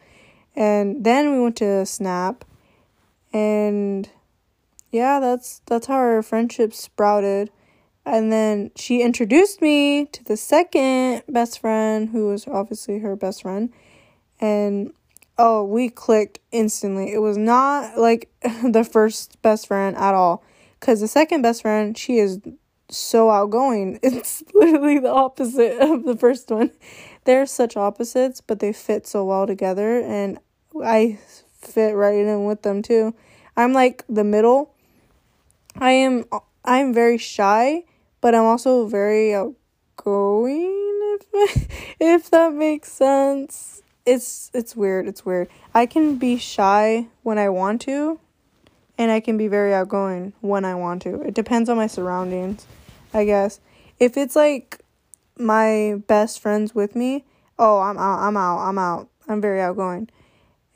and 0.54 1.04
then 1.04 1.32
we 1.32 1.40
went 1.40 1.56
to 1.56 1.86
Snap, 1.86 2.44
and 3.32 4.08
yeah, 4.90 5.20
that's 5.20 5.60
that's 5.66 5.86
how 5.86 5.94
our 5.94 6.22
friendship 6.22 6.72
sprouted. 6.72 7.50
And 8.06 8.32
then 8.32 8.70
she 8.74 9.02
introduced 9.02 9.60
me 9.60 10.06
to 10.06 10.24
the 10.24 10.36
second 10.36 11.24
best 11.28 11.60
friend, 11.60 12.08
who 12.08 12.28
was 12.28 12.46
obviously 12.48 13.00
her 13.00 13.16
best 13.16 13.42
friend. 13.42 13.70
And 14.40 14.92
oh, 15.36 15.64
we 15.64 15.90
clicked 15.90 16.38
instantly. 16.50 17.12
It 17.12 17.18
was 17.18 17.36
not 17.36 17.98
like 17.98 18.30
the 18.64 18.84
first 18.84 19.40
best 19.42 19.66
friend 19.66 19.96
at 19.96 20.14
all. 20.14 20.42
Because 20.80 21.00
the 21.00 21.08
second 21.08 21.42
best 21.42 21.62
friend, 21.62 21.98
she 21.98 22.18
is 22.18 22.40
so 22.90 23.30
outgoing. 23.30 23.98
It's 24.02 24.42
literally 24.54 24.98
the 24.98 25.12
opposite 25.12 25.78
of 25.80 26.04
the 26.04 26.16
first 26.16 26.50
one. 26.50 26.70
They're 27.24 27.46
such 27.46 27.76
opposites, 27.76 28.40
but 28.40 28.60
they 28.60 28.72
fit 28.72 29.06
so 29.06 29.24
well 29.24 29.46
together. 29.46 30.00
And 30.00 30.38
I 30.82 31.18
fit 31.68 31.94
right 31.94 32.14
in 32.14 32.44
with 32.44 32.62
them 32.62 32.82
too. 32.82 33.14
I'm 33.56 33.72
like 33.72 34.04
the 34.08 34.24
middle. 34.24 34.74
I 35.76 35.92
am 35.92 36.24
I'm 36.64 36.92
very 36.92 37.18
shy 37.18 37.84
but 38.20 38.34
I'm 38.34 38.44
also 38.44 38.86
very 38.86 39.34
outgoing 39.34 41.18
if 41.34 41.68
if 42.00 42.30
that 42.30 42.52
makes 42.52 42.90
sense. 42.90 43.82
It's 44.04 44.50
it's 44.54 44.74
weird. 44.74 45.06
It's 45.06 45.24
weird. 45.24 45.48
I 45.74 45.86
can 45.86 46.16
be 46.16 46.38
shy 46.38 47.08
when 47.22 47.38
I 47.38 47.48
want 47.48 47.82
to 47.82 48.18
and 48.96 49.10
I 49.10 49.20
can 49.20 49.36
be 49.36 49.48
very 49.48 49.74
outgoing 49.74 50.32
when 50.40 50.64
I 50.64 50.74
want 50.74 51.02
to. 51.02 51.22
It 51.22 51.34
depends 51.34 51.68
on 51.68 51.76
my 51.76 51.86
surroundings, 51.86 52.66
I 53.14 53.24
guess. 53.24 53.60
If 53.98 54.16
it's 54.16 54.34
like 54.34 54.80
my 55.38 56.02
best 56.06 56.40
friends 56.40 56.74
with 56.74 56.96
me, 56.96 57.24
oh, 57.58 57.80
I'm 57.80 57.98
out. 57.98 58.20
I'm 58.20 58.36
out. 58.36 58.58
I'm 58.58 58.78
out. 58.78 59.08
I'm 59.28 59.40
very 59.40 59.60
outgoing. 59.60 60.08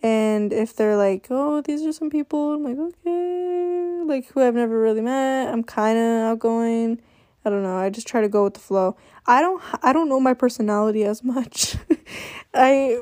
And 0.03 0.53
if 0.53 0.75
they're 0.75 0.97
like, 0.97 1.29
"Oh, 1.31 1.61
these 1.61 1.85
are 1.87 1.93
some 1.93 2.11
people." 2.11 2.55
I'm 2.55 2.65
like, 2.65 2.79
"Okay." 2.79 4.03
Like 4.05 4.27
who 4.29 4.43
I've 4.43 4.55
never 4.55 4.81
really 4.81 5.01
met. 5.01 5.49
I'm 5.53 5.63
kind 5.63 5.99
of 5.99 6.33
outgoing 6.33 7.01
I 7.45 7.51
don't 7.51 7.63
know. 7.63 7.77
I 7.77 7.91
just 7.91 8.07
try 8.07 8.21
to 8.21 8.29
go 8.29 8.45
with 8.45 8.55
the 8.55 8.61
flow. 8.61 8.97
I 9.27 9.41
don't 9.41 9.63
I 9.83 9.93
don't 9.93 10.09
know 10.09 10.21
my 10.21 10.35
personality 10.35 11.05
as 11.05 11.25
much. 11.25 11.77
I 12.55 13.01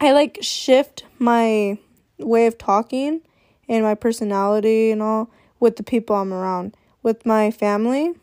I 0.00 0.12
like 0.12 0.38
shift 0.40 1.04
my 1.18 1.78
way 2.18 2.46
of 2.46 2.58
talking 2.58 3.20
and 3.68 3.84
my 3.84 3.94
personality 3.94 4.90
and 4.90 5.02
all 5.02 5.30
with 5.60 5.76
the 5.76 5.82
people 5.82 6.16
I'm 6.16 6.32
around. 6.32 6.76
With 7.02 7.24
my 7.24 7.50
family, 7.50 8.14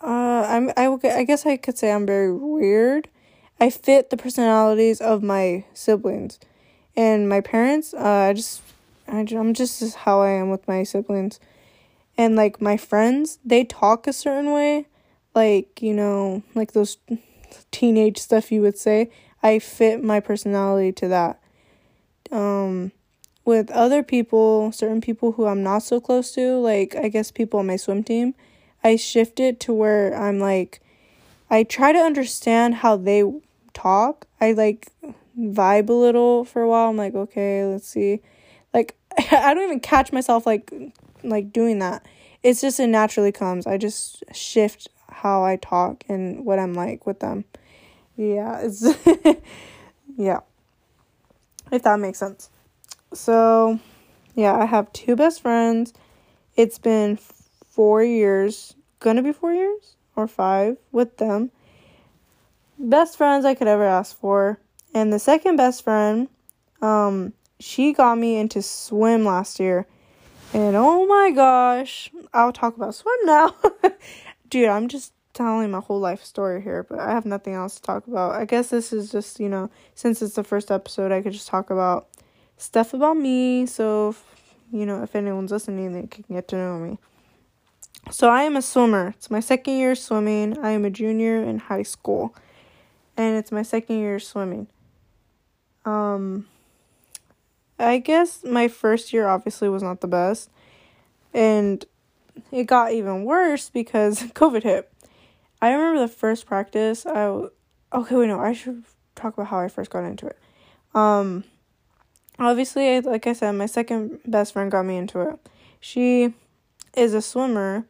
uh 0.00 0.46
I'm 0.48 0.70
I 0.76 0.86
I 1.04 1.24
guess 1.24 1.44
I 1.44 1.56
could 1.56 1.76
say 1.76 1.92
I'm 1.92 2.06
very 2.06 2.32
weird. 2.32 3.08
I 3.60 3.70
fit 3.70 4.10
the 4.10 4.16
personalities 4.16 5.00
of 5.00 5.22
my 5.22 5.64
siblings. 5.74 6.38
And 6.96 7.28
my 7.28 7.40
parents, 7.40 7.94
uh 7.94 8.28
I 8.30 8.32
just 8.32 8.62
I, 9.08 9.26
I'm 9.30 9.54
just 9.54 9.94
how 9.96 10.22
I 10.22 10.30
am 10.30 10.50
with 10.50 10.66
my 10.66 10.82
siblings. 10.82 11.38
And 12.18 12.36
like 12.36 12.60
my 12.60 12.76
friends 12.76 13.38
they 13.44 13.64
talk 13.64 14.06
a 14.06 14.12
certain 14.12 14.52
way. 14.52 14.86
Like 15.34 15.82
you 15.82 15.94
know 15.94 16.42
like 16.54 16.72
those 16.72 16.98
teenage 17.70 18.18
stuff 18.18 18.50
you 18.50 18.62
would 18.62 18.78
say. 18.78 19.10
I 19.42 19.58
fit 19.58 20.02
my 20.02 20.20
personality 20.20 20.92
to 20.92 21.08
that. 21.08 21.40
Um 22.32 22.92
with 23.44 23.70
other 23.70 24.02
people 24.02 24.72
certain 24.72 25.00
people 25.00 25.30
who 25.30 25.46
i'm 25.46 25.62
not 25.62 25.78
so 25.78 26.00
close 26.00 26.32
to 26.32 26.56
like 26.56 26.96
i 26.96 27.06
guess 27.06 27.30
people 27.30 27.60
on 27.60 27.66
my 27.68 27.76
swim 27.76 28.02
team 28.02 28.34
i 28.82 28.96
shift 28.96 29.38
it 29.38 29.60
to 29.60 29.72
where 29.72 30.12
i'm 30.20 30.40
like 30.40 30.80
i 31.48 31.62
try 31.62 31.92
to 31.92 31.98
understand 32.00 32.74
how 32.74 32.96
they 32.96 33.22
talk. 33.76 34.26
I 34.40 34.52
like 34.52 34.88
vibe 35.38 35.88
a 35.88 35.92
little 35.92 36.44
for 36.44 36.62
a 36.62 36.68
while 36.68 36.88
i'm 36.88 36.96
like 36.96 37.14
okay 37.14 37.64
let's 37.64 37.86
see 37.86 38.20
like 38.72 38.96
i 39.32 39.52
don't 39.52 39.64
even 39.64 39.80
catch 39.80 40.12
myself 40.12 40.46
like 40.46 40.72
like 41.28 41.52
doing 41.52 41.78
that. 41.80 42.06
It's 42.42 42.60
just 42.60 42.80
it 42.80 42.86
naturally 42.88 43.32
comes. 43.32 43.66
I 43.66 43.76
just 43.76 44.24
shift 44.32 44.88
how 45.08 45.44
I 45.44 45.56
talk 45.56 46.04
and 46.08 46.44
what 46.44 46.58
I'm 46.58 46.74
like 46.74 47.06
with 47.06 47.20
them. 47.20 47.44
Yeah, 48.16 48.60
it's 48.62 48.86
yeah. 50.16 50.40
If 51.72 51.82
that 51.82 51.98
makes 51.98 52.18
sense. 52.18 52.48
So, 53.12 53.80
yeah, 54.34 54.56
I 54.56 54.66
have 54.66 54.92
two 54.92 55.16
best 55.16 55.42
friends. 55.42 55.92
It's 56.54 56.78
been 56.78 57.18
four 57.66 58.02
years, 58.02 58.74
gonna 59.00 59.22
be 59.22 59.32
four 59.32 59.52
years 59.52 59.96
or 60.14 60.28
five 60.28 60.76
with 60.92 61.16
them. 61.18 61.50
Best 62.78 63.16
friends 63.16 63.44
I 63.44 63.54
could 63.54 63.68
ever 63.68 63.84
ask 63.84 64.18
for. 64.18 64.58
And 64.94 65.12
the 65.12 65.18
second 65.18 65.56
best 65.56 65.84
friend, 65.84 66.28
um, 66.80 67.32
she 67.60 67.92
got 67.92 68.18
me 68.18 68.36
into 68.36 68.62
swim 68.62 69.24
last 69.24 69.60
year. 69.60 69.86
And 70.52 70.76
oh 70.76 71.06
my 71.06 71.32
gosh, 71.32 72.10
I'll 72.32 72.52
talk 72.52 72.76
about 72.76 72.94
swim 72.94 73.18
now. 73.24 73.54
Dude, 74.48 74.68
I'm 74.68 74.88
just 74.88 75.12
telling 75.36 75.70
my 75.70 75.80
whole 75.80 76.00
life 76.00 76.24
story 76.24 76.62
here, 76.62 76.82
but 76.82 76.98
I 76.98 77.10
have 77.10 77.26
nothing 77.26 77.54
else 77.54 77.76
to 77.76 77.82
talk 77.82 78.06
about. 78.06 78.34
I 78.34 78.46
guess 78.46 78.70
this 78.70 78.92
is 78.92 79.12
just, 79.12 79.38
you 79.38 79.48
know, 79.48 79.70
since 79.94 80.22
it's 80.22 80.34
the 80.34 80.44
first 80.44 80.70
episode, 80.70 81.12
I 81.12 81.20
could 81.20 81.32
just 81.32 81.48
talk 81.48 81.68
about 81.70 82.08
stuff 82.56 82.94
about 82.94 83.16
me. 83.16 83.66
So, 83.66 84.10
if, 84.10 84.24
you 84.72 84.86
know, 84.86 85.02
if 85.02 85.14
anyone's 85.14 85.52
listening, 85.52 85.92
they 85.92 86.06
can 86.06 86.24
get 86.30 86.48
to 86.48 86.56
know 86.56 86.78
me. 86.78 86.98
So, 88.10 88.30
I 88.30 88.44
am 88.44 88.56
a 88.56 88.62
swimmer. 88.62 89.14
It's 89.16 89.30
my 89.30 89.40
second 89.40 89.76
year 89.76 89.94
swimming. 89.94 90.58
I 90.58 90.70
am 90.70 90.84
a 90.84 90.90
junior 90.90 91.42
in 91.42 91.58
high 91.58 91.82
school, 91.82 92.34
and 93.16 93.36
it's 93.36 93.52
my 93.52 93.62
second 93.62 93.98
year 93.98 94.18
swimming. 94.18 94.68
Um, 95.86 96.46
I 97.78 97.98
guess 97.98 98.44
my 98.44 98.68
first 98.68 99.12
year 99.12 99.26
obviously 99.26 99.68
was 99.68 99.82
not 99.82 100.00
the 100.00 100.08
best, 100.08 100.50
and 101.32 101.84
it 102.52 102.64
got 102.64 102.92
even 102.92 103.24
worse 103.24 103.70
because 103.70 104.20
COVID 104.34 104.64
hit. 104.64 104.92
I 105.62 105.72
remember 105.72 106.00
the 106.00 106.08
first 106.08 106.46
practice. 106.46 107.06
I 107.06 107.48
okay, 107.92 108.16
wait, 108.16 108.26
no, 108.26 108.40
I 108.40 108.52
should 108.52 108.84
talk 109.14 109.34
about 109.34 109.46
how 109.46 109.60
I 109.60 109.68
first 109.68 109.90
got 109.90 110.04
into 110.04 110.26
it. 110.26 110.38
Um, 110.94 111.44
obviously, 112.38 113.00
like 113.00 113.26
I 113.26 113.32
said, 113.32 113.52
my 113.52 113.66
second 113.66 114.20
best 114.26 114.52
friend 114.52 114.70
got 114.70 114.84
me 114.84 114.96
into 114.96 115.20
it. 115.20 115.38
She 115.80 116.34
is 116.96 117.14
a 117.14 117.22
swimmer. 117.22 117.86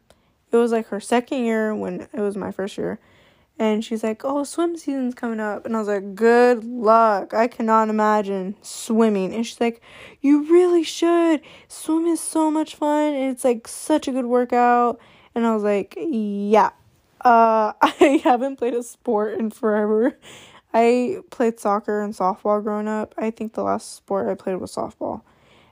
It 0.51 0.57
was 0.57 0.71
like 0.71 0.87
her 0.87 0.99
second 0.99 1.43
year 1.43 1.73
when 1.75 2.07
it 2.13 2.19
was 2.19 2.37
my 2.37 2.51
first 2.51 2.77
year. 2.77 2.99
And 3.59 3.83
she's 3.83 4.03
like, 4.03 4.23
Oh, 4.23 4.43
swim 4.43 4.77
season's 4.77 5.15
coming 5.15 5.39
up. 5.39 5.65
And 5.65 5.75
I 5.75 5.79
was 5.79 5.87
like, 5.87 6.15
Good 6.15 6.63
luck. 6.63 7.33
I 7.33 7.47
cannot 7.47 7.89
imagine 7.89 8.55
swimming. 8.61 9.33
And 9.33 9.45
she's 9.45 9.59
like, 9.59 9.81
You 10.21 10.43
really 10.43 10.83
should. 10.83 11.41
Swim 11.67 12.05
is 12.05 12.19
so 12.19 12.51
much 12.51 12.75
fun. 12.75 13.13
And 13.13 13.31
It's 13.31 13.43
like 13.43 13.67
such 13.67 14.07
a 14.07 14.11
good 14.11 14.25
workout. 14.25 14.99
And 15.33 15.45
I 15.45 15.53
was 15.53 15.63
like, 15.63 15.95
Yeah. 15.97 16.71
Uh, 17.21 17.73
I 17.81 18.21
haven't 18.23 18.57
played 18.57 18.75
a 18.75 18.83
sport 18.83 19.39
in 19.39 19.49
forever. 19.49 20.17
I 20.73 21.17
played 21.31 21.59
soccer 21.59 22.01
and 22.01 22.13
softball 22.13 22.61
growing 22.61 22.87
up. 22.87 23.15
I 23.17 23.31
think 23.31 23.53
the 23.53 23.63
last 23.63 23.95
sport 23.95 24.27
I 24.27 24.35
played 24.35 24.57
was 24.57 24.75
softball. 24.75 25.21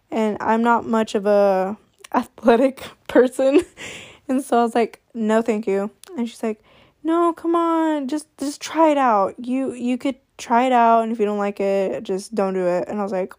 And 0.10 0.38
I'm 0.39 0.63
not 0.63 0.86
much 0.86 1.13
of 1.13 1.27
a 1.27 1.77
athletic 2.13 2.88
person. 3.08 3.62
and 4.27 4.44
so 4.44 4.60
I 4.60 4.63
was 4.63 4.74
like, 4.74 5.01
"No, 5.13 5.42
thank 5.44 5.68
you." 5.68 5.92
And 6.18 6.27
she's 6.27 6.42
like, 6.42 6.63
"No, 7.06 7.32
come 7.34 7.56
on. 7.56 8.08
Just 8.10 8.28
just 8.38 8.62
try 8.62 8.90
it 8.90 8.98
out. 8.98 9.36
You 9.40 9.74
you 9.74 9.98
could 9.98 10.18
try 10.38 10.66
it 10.66 10.74
out 10.74 11.04
and 11.04 11.12
if 11.12 11.20
you 11.20 11.26
don't 11.26 11.38
like 11.38 11.60
it, 11.62 12.04
just 12.04 12.36
don't 12.36 12.54
do 12.54 12.68
it." 12.68 12.88
And 12.90 13.00
I 13.00 13.04
was 13.04 13.12
like, 13.14 13.34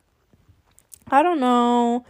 "I 1.10 1.22
don't 1.22 1.40
know." 1.40 2.06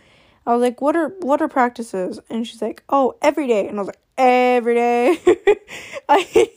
I 0.47 0.53
was 0.55 0.63
like, 0.63 0.81
"What 0.81 0.95
are 0.97 1.09
what 1.21 1.43
are 1.43 1.49
practices?" 1.49 2.21
And 2.31 2.47
she's 2.47 2.63
like, 2.63 2.85
"Oh, 2.89 3.17
every 3.23 3.47
day." 3.49 3.67
And 3.69 3.79
I 3.79 3.81
was 3.81 3.89
like, 3.89 3.99
every 4.19 4.75
day. 4.75 5.19
I 6.09 6.51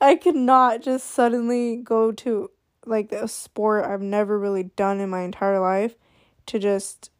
I 0.00 0.16
could 0.16 0.36
not 0.36 0.82
just 0.82 1.10
suddenly 1.10 1.76
go 1.76 2.12
to 2.12 2.50
like 2.86 3.12
a 3.12 3.28
sport 3.28 3.84
I've 3.84 4.02
never 4.02 4.38
really 4.38 4.64
done 4.64 5.00
in 5.00 5.10
my 5.10 5.22
entire 5.22 5.60
life 5.60 5.94
to 6.46 6.58
just 6.58 7.10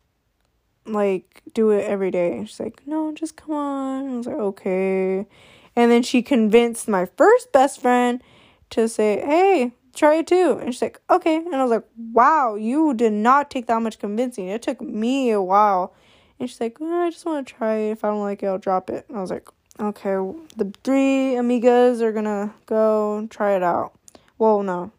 like 0.84 1.42
do 1.54 1.70
it 1.70 1.84
every 1.84 2.10
day. 2.10 2.36
And 2.36 2.48
she's 2.48 2.60
like, 2.60 2.82
"No, 2.86 3.12
just 3.12 3.36
come 3.36 3.54
on." 3.54 4.08
I 4.08 4.16
was 4.16 4.26
like, 4.26 4.36
"Okay." 4.36 5.26
And 5.74 5.90
then 5.90 6.02
she 6.02 6.22
convinced 6.22 6.88
my 6.88 7.06
first 7.06 7.52
best 7.52 7.80
friend 7.80 8.22
to 8.70 8.88
say, 8.88 9.20
"Hey, 9.20 9.72
try 9.94 10.16
it 10.16 10.26
too." 10.26 10.58
And 10.60 10.72
she's 10.72 10.82
like, 10.82 11.00
"Okay." 11.08 11.36
And 11.36 11.54
I 11.54 11.62
was 11.62 11.70
like, 11.70 11.84
"Wow, 12.12 12.54
you 12.56 12.94
did 12.94 13.12
not 13.12 13.50
take 13.50 13.66
that 13.66 13.80
much 13.82 13.98
convincing. 13.98 14.48
It 14.48 14.62
took 14.62 14.80
me 14.80 15.30
a 15.30 15.40
while." 15.42 15.94
And 16.38 16.48
she's 16.48 16.60
like, 16.60 16.80
well, 16.80 17.02
"I 17.02 17.10
just 17.10 17.24
want 17.24 17.46
to 17.46 17.54
try 17.54 17.76
it. 17.76 17.92
If 17.92 18.04
I 18.04 18.08
don't 18.08 18.20
like 18.20 18.42
it, 18.42 18.46
I'll 18.46 18.58
drop 18.58 18.90
it." 18.90 19.06
And 19.08 19.16
I 19.16 19.20
was 19.20 19.30
like, 19.30 19.48
Okay, 19.80 20.16
the 20.56 20.70
three 20.84 21.34
amigas 21.34 22.02
are 22.02 22.12
gonna 22.12 22.54
go 22.66 23.26
try 23.30 23.56
it 23.56 23.62
out. 23.62 23.92
Well, 24.36 24.62
no, 24.62 24.92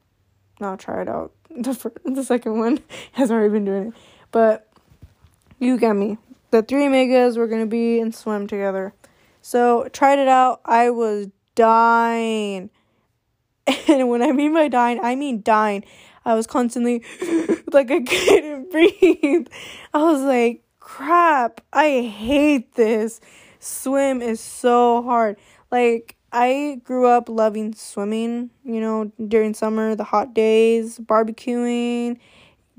not 0.59 0.79
try 0.79 1.01
it 1.01 1.07
out. 1.07 1.31
The 1.55 1.75
first, 1.75 1.97
the 2.03 2.23
second 2.23 2.57
one 2.57 2.79
has 3.11 3.29
already 3.29 3.53
been 3.53 3.65
doing 3.65 3.87
it, 3.89 3.93
but 4.31 4.67
you 5.59 5.77
get 5.77 5.93
me. 5.95 6.17
The 6.49 6.63
three 6.63 6.85
amigas 6.87 7.37
were 7.37 7.45
gonna 7.45 7.67
be 7.67 7.99
and 7.99 8.15
swim 8.15 8.47
together. 8.47 8.93
So 9.43 9.89
tried 9.91 10.19
it 10.19 10.29
out. 10.29 10.61
I 10.63 10.89
was 10.89 11.27
dying, 11.53 12.69
and 13.87 14.09
when 14.09 14.21
I 14.21 14.31
mean 14.31 14.53
by 14.53 14.69
dying, 14.69 14.99
I 15.01 15.15
mean 15.15 15.41
dying. 15.43 15.83
I 16.25 16.33
was 16.33 16.47
constantly 16.47 17.03
like 17.73 17.91
I 17.91 17.99
couldn't 17.99 18.71
breathe. 18.71 19.47
I 19.93 20.03
was 20.03 20.21
like, 20.21 20.63
crap. 20.79 21.59
I 21.73 22.01
hate 22.01 22.75
this 22.75 23.19
swim 23.59 24.21
is 24.21 24.39
so 24.39 25.01
hard. 25.03 25.37
Like, 25.71 26.15
I 26.31 26.81
grew 26.83 27.05
up 27.07 27.29
loving 27.29 27.73
swimming, 27.73 28.49
you 28.63 28.79
know, 28.79 29.11
during 29.27 29.53
summer, 29.53 29.95
the 29.95 30.03
hot 30.05 30.33
days, 30.33 30.99
barbecuing, 30.99 32.17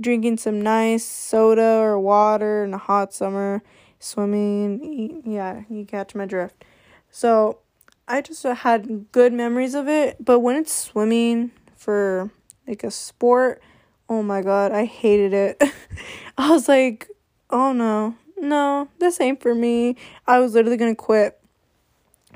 drinking 0.00 0.38
some 0.38 0.60
nice 0.60 1.04
soda 1.04 1.62
or 1.62 1.98
water 1.98 2.64
in 2.64 2.74
a 2.74 2.78
hot 2.78 3.14
summer, 3.14 3.62
swimming. 4.04 5.22
Yeah, 5.24 5.62
you 5.68 5.84
catch 5.84 6.14
my 6.14 6.26
drift. 6.26 6.64
So, 7.10 7.58
I 8.06 8.20
just 8.20 8.42
had 8.42 9.06
good 9.12 9.32
memories 9.32 9.74
of 9.74 9.88
it, 9.88 10.22
but 10.22 10.40
when 10.40 10.56
it's 10.56 10.74
swimming 10.74 11.52
for 11.76 12.30
like 12.66 12.84
a 12.84 12.90
sport, 12.90 13.62
oh 14.08 14.22
my 14.22 14.42
god, 14.42 14.72
I 14.72 14.84
hated 14.84 15.32
it. 15.32 15.62
I 16.38 16.50
was 16.50 16.68
like, 16.68 17.08
oh 17.50 17.72
no, 17.72 18.14
no, 18.36 18.88
this 18.98 19.20
ain't 19.20 19.40
for 19.40 19.54
me. 19.54 19.96
I 20.26 20.38
was 20.38 20.54
literally 20.54 20.76
gonna 20.76 20.94
quit. 20.94 21.40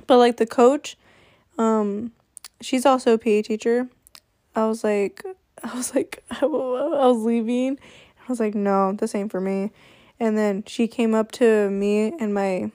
But 0.06 0.18
like 0.18 0.38
the 0.38 0.46
coach, 0.46 0.96
um, 1.58 2.12
she's 2.60 2.86
also 2.86 3.14
a 3.14 3.18
PE 3.18 3.42
teacher. 3.42 3.88
I 4.56 4.66
was 4.66 4.82
like, 4.82 5.22
I 5.62 5.74
was 5.74 5.94
like, 5.94 6.24
I 6.30 6.46
was 6.46 7.18
leaving. 7.18 7.78
I 8.20 8.24
was 8.28 8.40
like, 8.40 8.54
no, 8.54 8.92
this 8.92 9.14
ain't 9.14 9.30
for 9.30 9.40
me. 9.40 9.70
And 10.20 10.36
then 10.36 10.64
she 10.66 10.88
came 10.88 11.14
up 11.14 11.32
to 11.32 11.70
me 11.70 12.12
and 12.18 12.34
my 12.34 12.70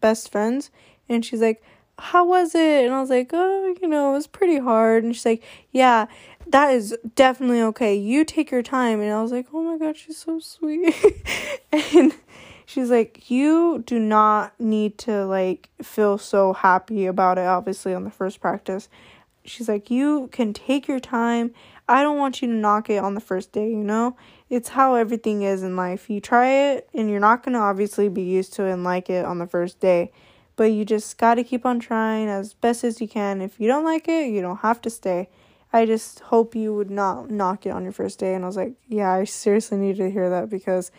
best 0.00 0.30
friends, 0.30 0.70
and 1.08 1.24
she's 1.24 1.40
like, 1.40 1.62
how 1.98 2.24
was 2.24 2.54
it? 2.54 2.84
And 2.84 2.94
I 2.94 3.00
was 3.00 3.10
like, 3.10 3.30
oh, 3.32 3.74
you 3.82 3.88
know, 3.88 4.10
it 4.10 4.14
was 4.14 4.26
pretty 4.26 4.58
hard. 4.58 5.02
And 5.02 5.14
she's 5.14 5.26
like, 5.26 5.42
yeah, 5.72 6.06
that 6.46 6.72
is 6.72 6.96
definitely 7.16 7.60
okay. 7.62 7.94
You 7.94 8.24
take 8.24 8.50
your 8.50 8.62
time. 8.62 9.00
And 9.00 9.12
I 9.12 9.20
was 9.20 9.32
like, 9.32 9.46
oh 9.52 9.62
my 9.62 9.78
God, 9.78 9.96
she's 9.96 10.16
so 10.16 10.38
sweet. 10.38 10.94
and 11.72 12.14
she's 12.68 12.90
like, 12.90 13.30
You 13.30 13.82
do 13.84 13.98
not 13.98 14.58
need 14.60 14.98
to 14.98 15.24
like 15.24 15.70
feel 15.82 16.18
so 16.18 16.52
happy 16.52 17.06
about 17.06 17.38
it, 17.38 17.46
obviously, 17.46 17.94
on 17.94 18.04
the 18.04 18.10
first 18.10 18.40
practice. 18.40 18.88
She's 19.44 19.68
like, 19.68 19.90
You 19.90 20.28
can 20.30 20.52
take 20.52 20.86
your 20.86 21.00
time. 21.00 21.52
I 21.88 22.02
don't 22.02 22.18
want 22.18 22.42
you 22.42 22.48
to 22.48 22.54
knock 22.54 22.90
it 22.90 23.02
on 23.02 23.14
the 23.14 23.20
first 23.20 23.50
day, 23.50 23.70
you 23.70 23.82
know? 23.82 24.16
It's 24.50 24.70
how 24.70 24.94
everything 24.94 25.42
is 25.42 25.62
in 25.62 25.76
life. 25.76 26.08
You 26.08 26.20
try 26.20 26.48
it 26.48 26.88
and 26.94 27.10
you're 27.10 27.20
not 27.20 27.42
gonna 27.42 27.58
obviously 27.58 28.08
be 28.08 28.22
used 28.22 28.54
to 28.54 28.64
it 28.64 28.72
and 28.72 28.84
like 28.84 29.10
it 29.10 29.24
on 29.24 29.38
the 29.38 29.46
first 29.46 29.80
day. 29.80 30.10
But 30.56 30.72
you 30.72 30.84
just 30.84 31.18
gotta 31.18 31.44
keep 31.44 31.66
on 31.66 31.78
trying 31.80 32.28
as 32.28 32.54
best 32.54 32.82
as 32.82 33.00
you 33.00 33.08
can. 33.08 33.40
If 33.42 33.60
you 33.60 33.68
don't 33.68 33.84
like 33.84 34.08
it, 34.08 34.30
you 34.30 34.40
don't 34.40 34.58
have 34.58 34.80
to 34.82 34.90
stay. 34.90 35.28
I 35.72 35.84
just 35.84 36.20
hope 36.20 36.54
you 36.54 36.74
would 36.74 36.90
not 36.90 37.30
knock 37.30 37.66
it 37.66 37.70
on 37.70 37.82
your 37.82 37.92
first 37.92 38.18
day. 38.18 38.34
And 38.34 38.44
I 38.44 38.46
was 38.46 38.56
like, 38.56 38.72
yeah, 38.88 39.12
I 39.12 39.24
seriously 39.24 39.76
need 39.76 39.96
to 39.96 40.10
hear 40.10 40.30
that 40.30 40.48
because 40.48 40.90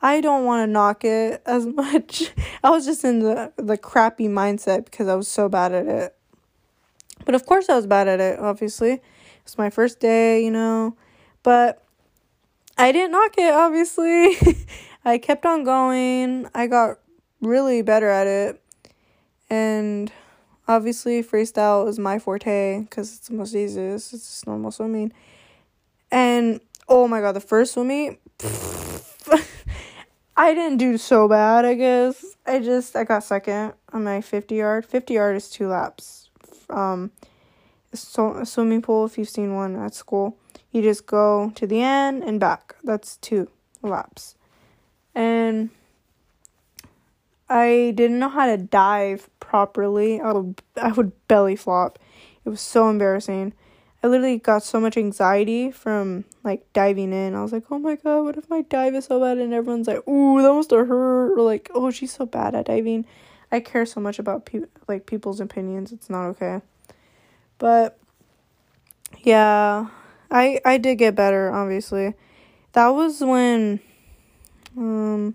I 0.00 0.20
don't 0.20 0.44
want 0.44 0.66
to 0.66 0.72
knock 0.72 1.04
it 1.04 1.42
as 1.46 1.66
much. 1.66 2.32
I 2.64 2.70
was 2.70 2.86
just 2.86 3.04
in 3.04 3.20
the 3.20 3.52
the 3.56 3.76
crappy 3.76 4.28
mindset 4.28 4.86
because 4.86 5.08
I 5.08 5.14
was 5.14 5.28
so 5.28 5.48
bad 5.48 5.72
at 5.72 5.86
it. 5.86 6.16
But 7.24 7.34
of 7.34 7.44
course 7.44 7.68
I 7.68 7.76
was 7.76 7.86
bad 7.86 8.08
at 8.08 8.20
it, 8.20 8.38
obviously. 8.38 9.02
It's 9.42 9.58
my 9.58 9.70
first 9.70 10.00
day, 10.00 10.44
you 10.44 10.50
know. 10.50 10.96
But 11.42 11.85
I 12.78 12.92
didn't 12.92 13.12
knock 13.12 13.34
it, 13.38 13.52
obviously. 13.52 14.36
I 15.04 15.18
kept 15.18 15.46
on 15.46 15.64
going. 15.64 16.48
I 16.54 16.66
got 16.66 16.98
really 17.40 17.82
better 17.82 18.08
at 18.08 18.26
it. 18.26 18.62
And 19.48 20.12
obviously 20.68 21.22
freestyle 21.22 21.88
is 21.88 21.98
my 21.98 22.18
forte 22.18 22.80
because 22.80 23.16
it's 23.16 23.28
the 23.28 23.34
most 23.34 23.54
easiest. 23.54 24.12
It's 24.12 24.46
normal 24.46 24.70
swimming. 24.70 25.12
And 26.10 26.60
oh 26.88 27.08
my 27.08 27.20
god, 27.20 27.32
the 27.32 27.40
first 27.40 27.74
swimming 27.74 28.18
I 30.38 30.52
didn't 30.52 30.76
do 30.76 30.98
so 30.98 31.28
bad, 31.28 31.64
I 31.64 31.74
guess. 31.74 32.36
I 32.44 32.58
just 32.58 32.94
I 32.94 33.04
got 33.04 33.24
second 33.24 33.72
on 33.92 34.04
my 34.04 34.20
50 34.20 34.54
yard. 34.54 34.84
50 34.84 35.14
yard 35.14 35.36
is 35.36 35.48
two 35.48 35.68
laps. 35.68 36.30
Um 36.68 37.12
so 37.94 38.44
swimming 38.44 38.82
pool 38.82 39.06
if 39.06 39.16
you've 39.16 39.28
seen 39.28 39.54
one 39.54 39.76
at 39.76 39.94
school. 39.94 40.36
You 40.72 40.82
just 40.82 41.06
go 41.06 41.52
to 41.54 41.66
the 41.66 41.80
end 41.80 42.22
and 42.22 42.38
back. 42.38 42.76
That's 42.84 43.16
two 43.18 43.48
laps. 43.82 44.34
And 45.14 45.70
I 47.48 47.92
didn't 47.94 48.18
know 48.18 48.28
how 48.28 48.46
to 48.46 48.56
dive 48.56 49.30
properly. 49.40 50.20
I 50.20 50.32
would 50.32 50.62
I 50.80 50.92
would 50.92 51.12
belly 51.28 51.56
flop. 51.56 51.98
It 52.44 52.48
was 52.48 52.60
so 52.60 52.88
embarrassing. 52.88 53.54
I 54.02 54.08
literally 54.08 54.38
got 54.38 54.62
so 54.62 54.78
much 54.78 54.96
anxiety 54.96 55.70
from 55.70 56.24
like 56.44 56.70
diving 56.72 57.12
in. 57.12 57.34
I 57.34 57.42
was 57.42 57.52
like, 57.52 57.64
oh 57.70 57.78
my 57.78 57.96
god, 57.96 58.22
what 58.22 58.36
if 58.36 58.48
my 58.50 58.62
dive 58.62 58.94
is 58.94 59.06
so 59.06 59.20
bad? 59.20 59.38
And 59.38 59.52
everyone's 59.52 59.88
like, 59.88 60.06
ooh, 60.06 60.42
that 60.42 60.52
must 60.52 60.70
have 60.70 60.86
hurt. 60.86 61.38
Or 61.38 61.42
like, 61.42 61.70
oh, 61.74 61.90
she's 61.90 62.12
so 62.12 62.26
bad 62.26 62.54
at 62.54 62.66
diving. 62.66 63.06
I 63.50 63.60
care 63.60 63.86
so 63.86 64.00
much 64.00 64.18
about 64.18 64.44
pe- 64.44 64.66
like 64.86 65.06
people's 65.06 65.40
opinions. 65.40 65.92
It's 65.92 66.10
not 66.10 66.26
okay. 66.30 66.60
But 67.58 67.98
yeah, 69.22 69.86
I 70.30 70.60
I 70.64 70.78
did 70.78 70.96
get 70.96 71.14
better. 71.14 71.52
Obviously, 71.52 72.14
that 72.72 72.88
was 72.88 73.20
when 73.20 73.80
um 74.76 75.34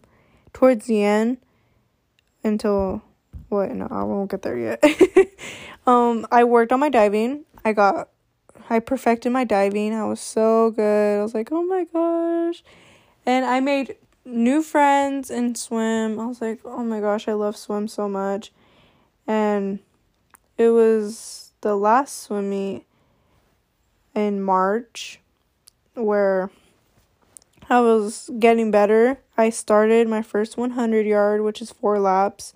towards 0.53 0.85
the 0.87 1.03
end 1.03 1.37
until 2.43 3.01
what 3.49 3.71
no 3.71 3.87
I 3.89 4.03
won't 4.03 4.31
get 4.31 4.41
there 4.41 4.57
yet. 4.57 4.83
um 5.87 6.25
I 6.31 6.43
worked 6.43 6.71
on 6.71 6.79
my 6.79 6.89
diving. 6.89 7.45
I 7.63 7.73
got 7.73 8.09
I 8.69 8.79
perfected 8.79 9.31
my 9.31 9.43
diving. 9.43 9.93
I 9.93 10.05
was 10.05 10.21
so 10.21 10.71
good. 10.71 11.19
I 11.19 11.23
was 11.23 11.33
like, 11.33 11.49
"Oh 11.51 11.63
my 11.63 11.85
gosh." 11.91 12.63
And 13.25 13.45
I 13.45 13.59
made 13.59 13.95
new 14.25 14.61
friends 14.61 15.29
in 15.29 15.55
swim. 15.55 16.19
I 16.19 16.25
was 16.25 16.41
like, 16.41 16.61
"Oh 16.63 16.83
my 16.83 16.99
gosh, 16.99 17.27
I 17.27 17.33
love 17.33 17.57
swim 17.57 17.87
so 17.87 18.07
much." 18.07 18.51
And 19.27 19.79
it 20.57 20.69
was 20.69 21.51
the 21.61 21.75
last 21.75 22.23
swim 22.23 22.49
meet 22.49 22.85
in 24.15 24.41
March 24.41 25.19
where 25.93 26.49
I 27.69 27.79
was 27.79 28.29
getting 28.39 28.71
better. 28.71 29.19
I 29.37 29.49
started 29.49 30.07
my 30.07 30.21
first 30.21 30.57
100 30.57 31.05
yard, 31.05 31.41
which 31.41 31.61
is 31.61 31.71
four 31.71 31.99
laps, 31.99 32.53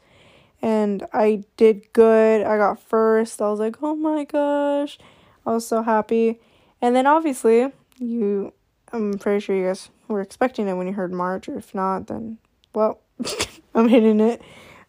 and 0.62 1.06
I 1.14 1.44
did 1.58 1.92
good. 1.94 2.42
I 2.42 2.58
got 2.58 2.82
first. 2.82 3.42
I 3.42 3.50
was 3.50 3.60
like, 3.60 3.82
oh 3.82 3.96
my 3.96 4.26
gosh. 4.26 4.98
I 5.46 5.52
was 5.52 5.68
so 5.68 5.84
happy. 5.84 6.40
And 6.82 6.96
then 6.96 7.08
obviously, 7.08 7.72
you, 7.98 8.54
I'm 8.92 9.18
pretty 9.18 9.40
sure 9.40 9.56
you 9.56 9.68
guys 9.68 9.90
were 10.08 10.22
expecting 10.22 10.68
it 10.68 10.74
when 10.74 10.88
you 10.88 10.94
heard 10.94 11.14
March, 11.14 11.48
or 11.48 11.58
if 11.58 11.74
not, 11.74 12.08
then, 12.08 12.38
well, 12.74 13.00
I'm 13.76 13.88
hitting 13.88 14.20
it. 14.20 14.42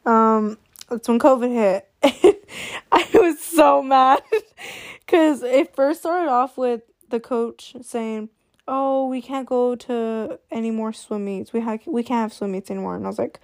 Um, 0.04 0.58
that's 0.88 1.08
when 1.08 1.18
COVID 1.18 1.52
hit. 1.52 1.88
I 2.92 3.08
was 3.14 3.40
so 3.40 3.82
mad 3.82 4.22
because 5.06 5.42
it 5.42 5.74
first 5.74 6.00
started 6.00 6.28
off 6.28 6.58
with 6.58 6.82
the 7.08 7.20
coach 7.20 7.76
saying, 7.82 8.28
"Oh, 8.66 9.06
we 9.06 9.22
can't 9.22 9.46
go 9.46 9.76
to 9.76 10.38
any 10.50 10.70
more 10.70 10.92
swim 10.92 11.24
meets. 11.24 11.52
We 11.52 11.60
have 11.60 11.80
we 11.86 12.02
can't 12.02 12.22
have 12.22 12.32
swim 12.32 12.52
meets 12.52 12.70
anymore." 12.70 12.96
And 12.96 13.04
I 13.04 13.08
was 13.08 13.18
like, 13.18 13.40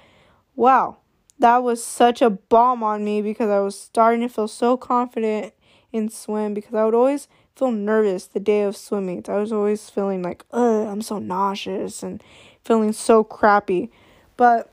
"Wow, 0.56 0.98
that 1.38 1.62
was 1.62 1.82
such 1.82 2.20
a 2.20 2.30
bomb 2.30 2.82
on 2.82 3.04
me 3.04 3.22
because 3.22 3.48
I 3.50 3.60
was 3.60 3.78
starting 3.78 4.20
to 4.22 4.28
feel 4.28 4.48
so 4.48 4.76
confident 4.76 5.54
in 5.92 6.08
swim 6.08 6.54
because 6.54 6.74
I 6.74 6.84
would 6.84 6.94
always 6.94 7.28
feel 7.54 7.70
nervous 7.70 8.26
the 8.26 8.40
day 8.40 8.62
of 8.62 8.76
swim 8.76 9.06
meets. 9.06 9.28
I 9.28 9.38
was 9.38 9.52
always 9.52 9.88
feeling 9.88 10.22
like, 10.22 10.44
"Ugh, 10.52 10.86
I'm 10.88 11.02
so 11.02 11.18
nauseous 11.18 12.02
and 12.02 12.22
feeling 12.64 12.92
so 12.92 13.22
crappy." 13.22 13.90
But 14.36 14.70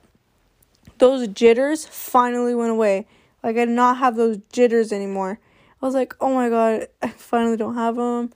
those 0.97 1.28
jitters 1.28 1.86
finally 1.86 2.56
went 2.56 2.71
away. 2.71 3.06
Like 3.43 3.58
I 3.58 3.65
did 3.65 3.69
not 3.69 3.97
have 3.97 4.15
those 4.15 4.39
jitters 4.52 4.91
anymore. 4.91 5.39
I 5.82 5.86
was 5.86 5.96
like, 5.96 6.15
"Oh 6.20 6.34
my 6.34 6.50
god, 6.50 6.88
I 7.02 7.10
finally 7.10 7.58
don't 7.58 7.76
have 7.76 7.96
them." 7.96 8.32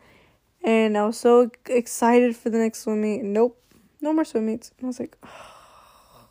And 0.63 0.97
I 0.97 1.05
was 1.05 1.17
so 1.17 1.51
excited 1.65 2.35
for 2.37 2.49
the 2.49 2.57
next 2.57 2.83
swim 2.83 3.01
meet. 3.01 3.23
Nope, 3.23 3.61
no 4.01 4.13
more 4.13 4.23
swim 4.23 4.45
meets. 4.45 4.71
And 4.77 4.85
I 4.85 4.87
was 4.87 4.99
like, 4.99 5.17
oh. 5.23 6.27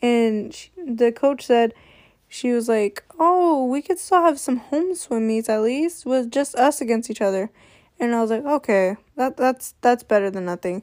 and 0.00 0.54
she, 0.54 0.70
the 0.76 1.12
coach 1.12 1.44
said, 1.44 1.74
she 2.28 2.52
was 2.52 2.68
like, 2.68 3.04
"Oh, 3.18 3.64
we 3.64 3.82
could 3.82 3.98
still 3.98 4.22
have 4.22 4.38
some 4.38 4.58
home 4.58 4.94
swim 4.94 5.26
meets 5.26 5.48
at 5.48 5.62
least 5.62 6.04
with 6.04 6.30
just 6.30 6.54
us 6.54 6.80
against 6.80 7.10
each 7.10 7.22
other." 7.22 7.50
And 7.98 8.14
I 8.14 8.20
was 8.20 8.30
like, 8.30 8.44
"Okay, 8.44 8.96
that 9.16 9.36
that's 9.36 9.74
that's 9.80 10.02
better 10.02 10.30
than 10.30 10.44
nothing." 10.44 10.82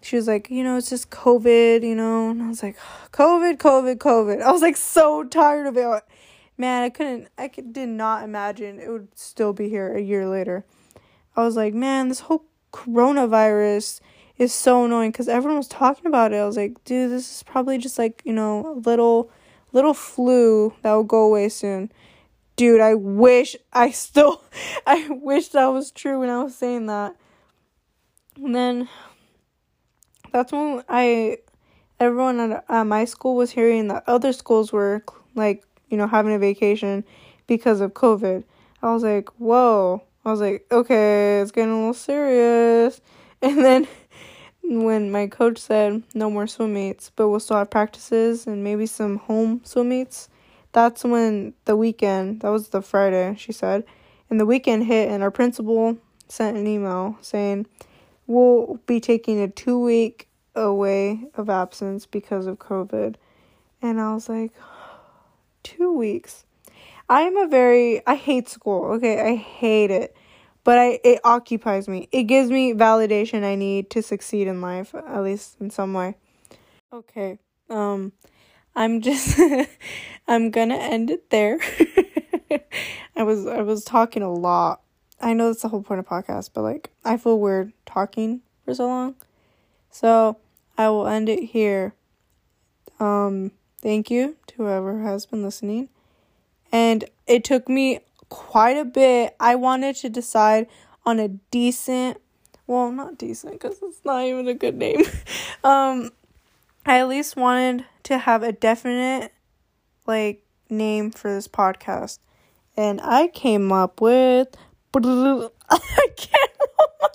She 0.00 0.16
was 0.16 0.28
like, 0.28 0.48
"You 0.50 0.62
know, 0.62 0.76
it's 0.76 0.88
just 0.90 1.10
COVID, 1.10 1.82
you 1.82 1.96
know." 1.96 2.30
And 2.30 2.42
I 2.42 2.48
was 2.48 2.62
like, 2.62 2.78
"COVID, 3.12 3.58
COVID, 3.58 3.96
COVID." 3.96 4.40
I 4.40 4.52
was 4.52 4.62
like 4.62 4.76
so 4.76 5.24
tired 5.24 5.66
of 5.66 5.76
it. 5.76 6.02
Man, 6.58 6.82
I 6.82 6.88
couldn't 6.88 7.28
I 7.36 7.48
could, 7.48 7.72
did 7.72 7.88
not 7.88 8.24
imagine 8.24 8.80
it 8.80 8.90
would 8.90 9.08
still 9.18 9.52
be 9.52 9.68
here 9.68 9.94
a 9.94 10.00
year 10.00 10.26
later. 10.28 10.64
I 11.36 11.42
was 11.44 11.56
like, 11.56 11.74
man, 11.74 12.08
this 12.08 12.20
whole 12.20 12.44
coronavirus 12.72 14.00
is 14.38 14.52
so 14.52 14.84
annoying 14.84 15.10
because 15.10 15.28
everyone 15.28 15.58
was 15.58 15.68
talking 15.68 16.06
about 16.06 16.32
it. 16.32 16.36
I 16.36 16.46
was 16.46 16.56
like, 16.56 16.82
dude, 16.84 17.10
this 17.10 17.36
is 17.36 17.42
probably 17.42 17.78
just 17.78 17.98
like, 17.98 18.22
you 18.24 18.32
know, 18.32 18.74
a 18.74 18.78
little 18.88 19.30
little 19.72 19.94
flu 19.94 20.74
that 20.82 20.92
will 20.92 21.04
go 21.04 21.24
away 21.24 21.48
soon. 21.48 21.92
Dude, 22.56 22.80
I 22.80 22.94
wish 22.94 23.56
I 23.72 23.90
still 23.90 24.42
I 24.86 25.08
wish 25.10 25.48
that 25.48 25.66
was 25.66 25.90
true 25.90 26.20
when 26.20 26.30
I 26.30 26.42
was 26.42 26.54
saying 26.54 26.86
that. 26.86 27.16
And 28.36 28.54
then 28.54 28.88
that's 30.32 30.52
when 30.52 30.82
I 30.88 31.38
everyone 32.00 32.40
at 32.40 32.64
uh, 32.68 32.84
my 32.84 33.04
school 33.04 33.36
was 33.36 33.50
hearing 33.50 33.88
that 33.88 34.04
other 34.06 34.32
schools 34.32 34.72
were 34.72 35.04
like, 35.34 35.64
you 35.88 35.96
know, 35.96 36.06
having 36.06 36.34
a 36.34 36.38
vacation 36.38 37.04
because 37.46 37.80
of 37.80 37.94
COVID. 37.94 38.44
I 38.82 38.92
was 38.92 39.02
like, 39.02 39.28
"Whoa." 39.38 40.02
I 40.26 40.30
was 40.32 40.40
like, 40.40 40.66
okay, 40.72 41.40
it's 41.40 41.52
getting 41.52 41.70
a 41.70 41.76
little 41.76 41.94
serious. 41.94 43.00
And 43.42 43.58
then 43.58 43.86
when 44.62 45.12
my 45.12 45.28
coach 45.28 45.58
said 45.58 46.02
no 46.14 46.30
more 46.30 46.48
swim 46.48 46.72
meets, 46.72 47.12
but 47.14 47.28
we'll 47.28 47.38
still 47.38 47.58
have 47.58 47.70
practices 47.70 48.46
and 48.46 48.64
maybe 48.64 48.86
some 48.86 49.18
home 49.18 49.60
swim 49.62 49.90
meets, 49.90 50.28
that's 50.72 51.04
when 51.04 51.52
the 51.66 51.76
weekend, 51.76 52.40
that 52.40 52.48
was 52.48 52.70
the 52.70 52.82
Friday, 52.82 53.36
she 53.38 53.52
said, 53.52 53.84
and 54.30 54.40
the 54.40 54.46
weekend 54.46 54.86
hit, 54.86 55.10
and 55.10 55.22
our 55.22 55.30
principal 55.30 55.98
sent 56.28 56.56
an 56.56 56.66
email 56.66 57.18
saying, 57.20 57.66
we'll 58.26 58.80
be 58.86 58.98
taking 58.98 59.38
a 59.40 59.48
two 59.48 59.78
week 59.78 60.28
away 60.56 61.20
of 61.34 61.48
absence 61.48 62.04
because 62.06 62.46
of 62.46 62.58
COVID. 62.58 63.14
And 63.82 64.00
I 64.00 64.14
was 64.14 64.28
like, 64.28 64.52
two 65.66 65.92
weeks. 65.92 66.44
I'm 67.08 67.36
a 67.36 67.48
very 67.48 68.06
I 68.06 68.14
hate 68.14 68.48
school. 68.48 68.84
Okay, 68.94 69.20
I 69.20 69.34
hate 69.34 69.90
it. 69.90 70.16
But 70.64 70.78
I 70.78 71.00
it 71.04 71.20
occupies 71.24 71.88
me. 71.88 72.08
It 72.12 72.24
gives 72.24 72.50
me 72.50 72.72
validation 72.72 73.44
I 73.44 73.56
need 73.56 73.90
to 73.90 74.02
succeed 74.02 74.46
in 74.46 74.60
life, 74.60 74.94
at 74.94 75.22
least 75.22 75.56
in 75.60 75.70
some 75.70 75.92
way. 75.92 76.16
Okay. 76.92 77.38
Um 77.68 78.12
I'm 78.74 79.00
just 79.00 79.40
I'm 80.28 80.50
going 80.50 80.68
to 80.68 80.76
end 80.76 81.10
it 81.10 81.30
there. 81.30 81.58
I 83.16 83.22
was 83.22 83.46
I 83.46 83.62
was 83.62 83.84
talking 83.84 84.22
a 84.22 84.32
lot. 84.32 84.82
I 85.20 85.32
know 85.32 85.48
that's 85.48 85.62
the 85.62 85.68
whole 85.68 85.82
point 85.82 86.00
of 86.00 86.06
podcast, 86.06 86.50
but 86.52 86.62
like 86.62 86.90
I 87.04 87.16
feel 87.16 87.40
weird 87.40 87.72
talking 87.86 88.42
for 88.64 88.74
so 88.74 88.86
long. 88.86 89.14
So, 89.90 90.36
I 90.76 90.90
will 90.90 91.06
end 91.06 91.30
it 91.30 91.44
here. 91.44 91.94
Um 93.00 93.52
thank 93.80 94.10
you 94.10 94.36
to 94.48 94.54
whoever 94.56 95.00
has 95.00 95.26
been 95.26 95.42
listening. 95.42 95.88
And 96.72 97.04
it 97.26 97.44
took 97.44 97.68
me 97.68 98.00
quite 98.28 98.76
a 98.76 98.84
bit. 98.84 99.36
I 99.38 99.54
wanted 99.54 99.96
to 99.96 100.08
decide 100.08 100.66
on 101.04 101.18
a 101.20 101.28
decent, 101.28 102.20
well, 102.66 102.90
not 102.90 103.18
decent 103.18 103.54
because 103.54 103.78
it's 103.82 104.04
not 104.04 104.24
even 104.24 104.48
a 104.48 104.54
good 104.54 104.76
name. 104.76 105.02
um, 105.64 106.10
I 106.84 106.98
at 106.98 107.08
least 107.08 107.36
wanted 107.36 107.84
to 108.04 108.18
have 108.18 108.42
a 108.42 108.52
definite, 108.52 109.32
like, 110.06 110.42
name 110.70 111.10
for 111.10 111.32
this 111.32 111.48
podcast. 111.48 112.18
And 112.76 113.00
I 113.02 113.28
came 113.28 113.72
up 113.72 114.00
with. 114.00 114.48
I 114.94 115.00
can't 116.16 116.50
roll 116.60 116.88
my, 117.00 117.08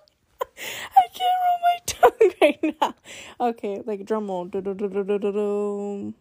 I 0.98 1.08
can't 1.14 1.38
roll 1.44 1.60
my 1.64 1.78
tongue 1.86 2.32
right 2.42 2.76
now. 2.82 2.94
Okay, 3.40 3.82
like 3.86 4.06
drum 4.06 4.28
roll. 4.28 6.14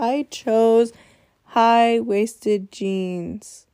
I 0.00 0.28
chose 0.30 0.92
high 1.42 1.98
waisted 1.98 2.70
jeans. 2.70 3.66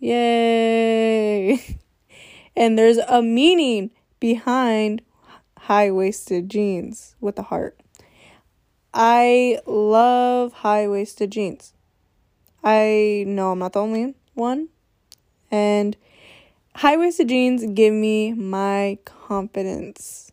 Yay! 0.00 1.78
and 2.56 2.76
there's 2.76 2.98
a 2.98 3.22
meaning 3.22 3.92
behind 4.18 5.02
high 5.56 5.92
waisted 5.92 6.48
jeans 6.48 7.14
with 7.20 7.38
a 7.38 7.42
heart. 7.42 7.78
I 8.92 9.60
love 9.64 10.52
high 10.52 10.88
waisted 10.88 11.30
jeans. 11.30 11.74
I 12.64 13.22
know 13.28 13.52
I'm 13.52 13.60
not 13.60 13.74
the 13.74 13.82
only 13.82 14.16
one. 14.34 14.68
And 15.48 15.96
high 16.74 16.96
waisted 16.96 17.28
jeans 17.28 17.64
give 17.72 17.94
me 17.94 18.32
my 18.32 18.98
confidence. 19.04 20.32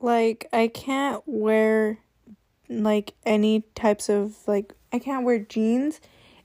Like, 0.00 0.46
I 0.52 0.68
can't 0.68 1.24
wear 1.26 2.03
like 2.68 3.14
any 3.24 3.64
types 3.74 4.08
of 4.08 4.36
like 4.46 4.72
I 4.92 4.98
can't 4.98 5.24
wear 5.24 5.38
jeans 5.38 6.00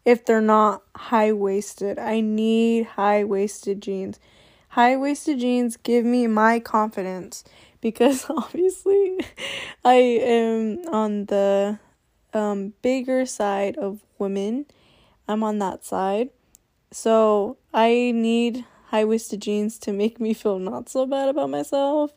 if 0.06 0.26
they're 0.26 0.42
not 0.42 0.84
high 0.96 1.32
waisted. 1.32 2.00
I 2.00 2.22
need 2.22 2.86
high 2.86 3.24
waisted 3.24 3.82
jeans. 3.82 4.20
High 4.70 4.96
waisted 4.98 5.40
jeans 5.40 5.78
give 5.78 6.06
me 6.06 6.28
my 6.28 6.60
confidence 6.60 7.44
because 7.82 8.26
obviously 8.30 9.20
I 9.84 9.94
am 9.94 10.80
on 10.90 11.26
the 11.26 11.80
um 12.34 12.74
bigger 12.82 13.26
side 13.26 13.78
of 13.78 14.00
women. 14.18 14.66
I'm 15.28 15.44
on 15.44 15.60
that 15.60 15.86
side. 15.86 16.30
So 16.92 17.58
I 17.74 18.12
need 18.16 18.66
high 18.88 19.06
waisted 19.06 19.42
jeans 19.42 19.78
to 19.80 19.94
make 19.94 20.20
me 20.20 20.34
feel 20.34 20.58
not 20.58 20.90
so 20.90 21.06
bad 21.06 21.30
about 21.30 21.50
myself. 21.50 22.12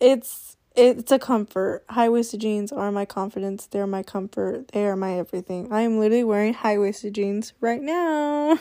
It's 0.00 0.56
it's 0.74 1.12
a 1.12 1.18
comfort. 1.18 1.84
High 1.88 2.08
waisted 2.08 2.40
jeans 2.40 2.72
are 2.72 2.90
my 2.90 3.04
confidence. 3.04 3.66
They're 3.66 3.86
my 3.86 4.02
comfort. 4.02 4.68
They 4.68 4.86
are 4.86 4.96
my 4.96 5.18
everything. 5.18 5.72
I 5.72 5.82
am 5.82 5.98
literally 5.98 6.24
wearing 6.24 6.54
high 6.54 6.78
waisted 6.78 7.14
jeans 7.14 7.52
right 7.60 7.82
now. 7.82 8.58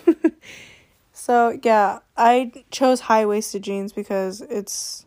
so 1.14 1.58
yeah, 1.64 2.00
I 2.18 2.52
chose 2.72 3.02
high 3.02 3.26
waisted 3.26 3.64
jeans 3.64 3.94
because 3.94 4.42
it's 4.42 5.06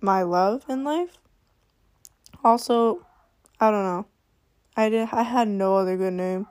my 0.00 0.22
love 0.22 0.64
in 0.68 0.84
life. 0.84 1.18
Also, 2.42 3.06
I 3.60 3.70
don't 3.70 3.84
know. 3.84 4.06
I 4.76 4.88
did 4.88 5.08
I 5.12 5.22
had 5.22 5.48
no 5.48 5.76
other 5.76 5.96
good 5.96 6.14
name. 6.14 6.46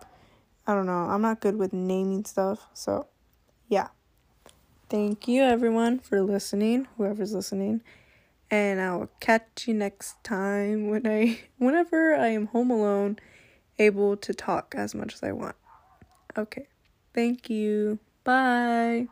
I 0.68 0.74
don't 0.74 0.88
know. 0.88 0.94
I'm 0.94 1.22
not 1.22 1.41
good 1.41 1.58
with 1.58 1.74
naming 1.74 2.26
stuff. 2.26 2.68
So, 2.74 3.08
yeah. 3.70 3.89
Thank 4.89 5.28
you 5.28 5.44
everyone 5.44 6.00
for 6.00 6.22
listening, 6.22 6.88
whoever's 6.98 7.34
listening. 7.34 7.82
And 8.51 8.79
I'll 8.79 9.10
catch 9.19 9.67
you 9.67 9.73
next 9.73 10.23
time 10.23 10.89
when 10.89 11.08
I 11.08 11.39
whenever 11.58 12.15
I 12.15 12.27
am 12.27 12.47
home 12.47 12.71
alone 12.71 13.17
able 13.77 14.15
to 14.17 14.34
talk 14.34 14.73
as 14.77 14.95
much 14.95 15.13
as 15.13 15.23
I 15.23 15.31
want. 15.31 15.55
Okay. 16.38 16.67
Thank 17.13 17.49
you. 17.49 17.99
Bye. 18.23 19.08